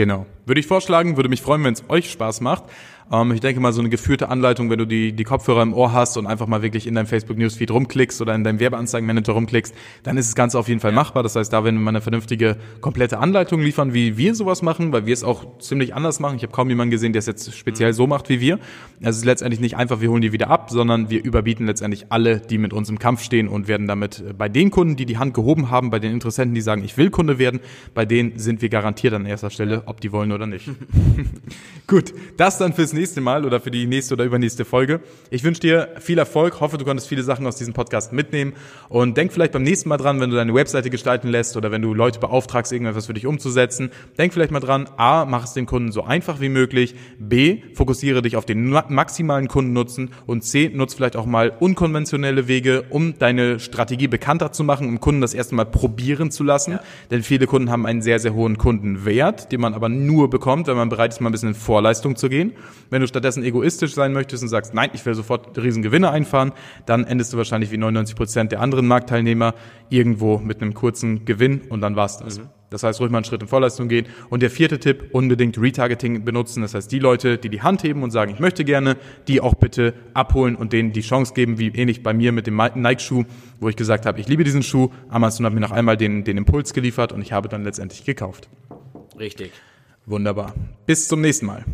Genau. 0.00 0.24
Würde 0.46 0.60
ich 0.60 0.66
vorschlagen, 0.66 1.16
würde 1.16 1.28
mich 1.28 1.42
freuen, 1.42 1.62
wenn 1.62 1.74
es 1.74 1.84
euch 1.90 2.10
Spaß 2.10 2.40
macht. 2.40 2.64
Ähm, 3.10 3.32
ich 3.32 3.40
denke 3.40 3.60
mal, 3.60 3.72
so 3.72 3.80
eine 3.80 3.88
geführte 3.88 4.28
Anleitung, 4.28 4.70
wenn 4.70 4.78
du 4.78 4.86
die, 4.86 5.12
die 5.12 5.24
Kopfhörer 5.24 5.62
im 5.62 5.74
Ohr 5.74 5.92
hast 5.92 6.16
und 6.16 6.26
einfach 6.26 6.46
mal 6.46 6.62
wirklich 6.62 6.86
in 6.86 6.94
deinem 6.94 7.06
Facebook 7.06 7.36
Newsfeed 7.36 7.70
rumklickst 7.70 8.20
oder 8.20 8.34
in 8.34 8.44
deinem 8.44 8.60
Werbeanzeigenmanager 8.60 9.32
rumklickst, 9.32 9.74
dann 10.02 10.16
ist 10.16 10.28
das 10.28 10.34
Ganze 10.34 10.58
auf 10.58 10.68
jeden 10.68 10.80
Fall 10.80 10.92
machbar. 10.92 11.22
Das 11.22 11.36
heißt, 11.36 11.52
da 11.52 11.64
werden 11.64 11.76
wir 11.76 11.80
mal 11.80 11.90
eine 11.90 12.00
vernünftige, 12.00 12.56
komplette 12.80 13.18
Anleitung 13.18 13.60
liefern, 13.60 13.94
wie 13.94 14.16
wir 14.16 14.34
sowas 14.34 14.62
machen, 14.62 14.92
weil 14.92 15.06
wir 15.06 15.14
es 15.14 15.24
auch 15.24 15.58
ziemlich 15.58 15.94
anders 15.94 16.20
machen. 16.20 16.36
Ich 16.36 16.42
habe 16.42 16.52
kaum 16.52 16.68
jemanden 16.68 16.90
gesehen, 16.90 17.12
der 17.12 17.20
es 17.20 17.26
jetzt 17.26 17.56
speziell 17.56 17.92
so 17.92 18.06
macht 18.06 18.28
wie 18.28 18.40
wir. 18.40 18.54
Also 19.02 19.10
es 19.10 19.16
ist 19.18 19.24
letztendlich 19.24 19.60
nicht 19.60 19.76
einfach, 19.76 20.00
wir 20.00 20.10
holen 20.10 20.22
die 20.22 20.32
wieder 20.32 20.48
ab, 20.48 20.70
sondern 20.70 21.10
wir 21.10 21.24
überbieten 21.24 21.66
letztendlich 21.66 22.06
alle, 22.10 22.38
die 22.38 22.58
mit 22.58 22.72
uns 22.72 22.88
im 22.88 22.98
Kampf 22.98 23.22
stehen 23.22 23.48
und 23.48 23.66
werden 23.66 23.88
damit 23.88 24.20
äh, 24.20 24.32
bei 24.32 24.48
den 24.48 24.70
Kunden, 24.70 24.96
die 24.96 25.06
die 25.06 25.18
Hand 25.18 25.34
gehoben 25.34 25.70
haben, 25.70 25.90
bei 25.90 25.98
den 25.98 26.12
Interessenten, 26.12 26.54
die 26.54 26.60
sagen, 26.60 26.84
ich 26.84 26.96
will 26.96 27.10
Kunde 27.10 27.38
werden, 27.38 27.60
bei 27.94 28.04
denen 28.04 28.38
sind 28.38 28.62
wir 28.62 28.68
garantiert 28.68 29.14
an 29.14 29.26
erster 29.26 29.50
Stelle, 29.50 29.82
ob 29.86 30.00
die 30.00 30.12
wollen 30.12 30.32
oder 30.32 30.46
nicht. 30.46 30.70
Gut, 31.86 32.14
das 32.36 32.58
dann 32.58 32.72
fürs 32.72 32.92
nächste 32.92 32.99
Mal 33.00 33.46
oder 33.46 33.60
für 33.60 33.70
die 33.70 33.86
nächste 33.86 34.12
oder 34.12 34.24
übernächste 34.24 34.66
Folge. 34.66 35.00
Ich 35.30 35.42
wünsche 35.42 35.60
dir 35.60 35.88
viel 36.00 36.18
Erfolg, 36.18 36.60
hoffe, 36.60 36.76
du 36.76 36.84
konntest 36.84 37.08
viele 37.08 37.22
Sachen 37.22 37.46
aus 37.46 37.56
diesem 37.56 37.72
Podcast 37.72 38.12
mitnehmen 38.12 38.52
und 38.90 39.16
denk 39.16 39.32
vielleicht 39.32 39.52
beim 39.52 39.62
nächsten 39.62 39.88
Mal 39.88 39.96
dran, 39.96 40.20
wenn 40.20 40.28
du 40.28 40.36
deine 40.36 40.52
Webseite 40.52 40.90
gestalten 40.90 41.28
lässt 41.28 41.56
oder 41.56 41.70
wenn 41.70 41.80
du 41.80 41.94
Leute 41.94 42.20
beauftragst, 42.20 42.72
irgendetwas 42.72 43.06
für 43.06 43.14
dich 43.14 43.26
umzusetzen. 43.26 43.90
Denk 44.18 44.34
vielleicht 44.34 44.50
mal 44.50 44.60
dran, 44.60 44.86
A, 44.98 45.24
mach 45.24 45.44
es 45.44 45.54
den 45.54 45.64
Kunden 45.64 45.92
so 45.92 46.04
einfach 46.04 46.42
wie 46.42 46.50
möglich, 46.50 46.94
B, 47.18 47.62
fokussiere 47.72 48.20
dich 48.20 48.36
auf 48.36 48.44
den 48.44 48.68
ma- 48.68 48.84
maximalen 48.88 49.48
Kundennutzen 49.48 50.10
und 50.26 50.44
C, 50.44 50.70
nutz 50.72 50.92
vielleicht 50.92 51.16
auch 51.16 51.24
mal 51.24 51.52
unkonventionelle 51.58 52.48
Wege, 52.48 52.84
um 52.90 53.18
deine 53.18 53.60
Strategie 53.60 54.08
bekannter 54.08 54.52
zu 54.52 54.62
machen, 54.62 54.86
um 54.88 55.00
Kunden 55.00 55.22
das 55.22 55.32
erste 55.32 55.54
Mal 55.54 55.64
probieren 55.64 56.30
zu 56.30 56.44
lassen. 56.44 56.78
Denn 57.10 57.22
viele 57.22 57.46
Kunden 57.46 57.70
haben 57.70 57.86
einen 57.86 58.02
sehr, 58.02 58.18
sehr 58.18 58.34
hohen 58.34 58.58
Kundenwert, 58.58 59.52
den 59.52 59.62
man 59.62 59.72
aber 59.72 59.88
nur 59.88 60.28
bekommt, 60.28 60.66
wenn 60.66 60.76
man 60.76 60.90
bereit 60.90 61.12
ist, 61.12 61.20
mal 61.20 61.30
ein 61.30 61.32
bisschen 61.32 61.50
in 61.50 61.54
Vorleistung 61.54 62.16
zu 62.16 62.28
gehen. 62.28 62.52
Wenn 62.90 63.00
du 63.00 63.08
stattdessen 63.08 63.42
egoistisch 63.42 63.94
sein 63.94 64.12
möchtest 64.12 64.42
und 64.42 64.48
sagst, 64.48 64.74
nein, 64.74 64.90
ich 64.92 65.04
will 65.06 65.14
sofort 65.14 65.56
riesen 65.56 65.82
Gewinne 65.82 66.10
einfahren, 66.10 66.52
dann 66.86 67.04
endest 67.04 67.32
du 67.32 67.36
wahrscheinlich 67.36 67.70
wie 67.70 67.78
99 67.78 68.16
Prozent 68.16 68.52
der 68.52 68.60
anderen 68.60 68.86
Marktteilnehmer 68.86 69.54
irgendwo 69.88 70.38
mit 70.38 70.60
einem 70.60 70.74
kurzen 70.74 71.24
Gewinn 71.24 71.62
und 71.68 71.80
dann 71.80 71.96
war's 71.96 72.18
das. 72.18 72.40
Das 72.70 72.84
heißt, 72.84 73.00
ruhig 73.00 73.10
mal 73.10 73.18
einen 73.18 73.24
Schritt 73.24 73.42
in 73.42 73.48
Vorleistung 73.48 73.88
gehen. 73.88 74.06
Und 74.30 74.42
der 74.42 74.50
vierte 74.50 74.78
Tipp, 74.78 75.08
unbedingt 75.12 75.60
Retargeting 75.60 76.24
benutzen. 76.24 76.62
Das 76.62 76.72
heißt, 76.72 76.90
die 76.90 77.00
Leute, 77.00 77.36
die 77.36 77.48
die 77.48 77.62
Hand 77.62 77.82
heben 77.82 78.02
und 78.02 78.12
sagen, 78.12 78.32
ich 78.32 78.38
möchte 78.38 78.64
gerne, 78.64 78.96
die 79.26 79.40
auch 79.40 79.54
bitte 79.54 79.92
abholen 80.14 80.54
und 80.54 80.72
denen 80.72 80.92
die 80.92 81.00
Chance 81.00 81.34
geben, 81.34 81.58
wie 81.58 81.68
ähnlich 81.68 82.02
bei 82.02 82.14
mir 82.14 82.30
mit 82.30 82.46
dem 82.46 82.56
Nike-Schuh, 82.56 83.24
wo 83.58 83.68
ich 83.68 83.76
gesagt 83.76 84.06
habe, 84.06 84.20
ich 84.20 84.28
liebe 84.28 84.44
diesen 84.44 84.62
Schuh. 84.62 84.90
Amazon 85.08 85.44
hat 85.46 85.52
mir 85.52 85.60
noch 85.60 85.72
einmal 85.72 85.96
den, 85.96 86.22
den 86.22 86.36
Impuls 86.36 86.72
geliefert 86.72 87.12
und 87.12 87.22
ich 87.22 87.32
habe 87.32 87.48
dann 87.48 87.64
letztendlich 87.64 88.04
gekauft. 88.04 88.48
Richtig. 89.18 89.50
Wunderbar. 90.06 90.54
Bis 90.86 91.08
zum 91.08 91.20
nächsten 91.20 91.46
Mal. 91.46 91.64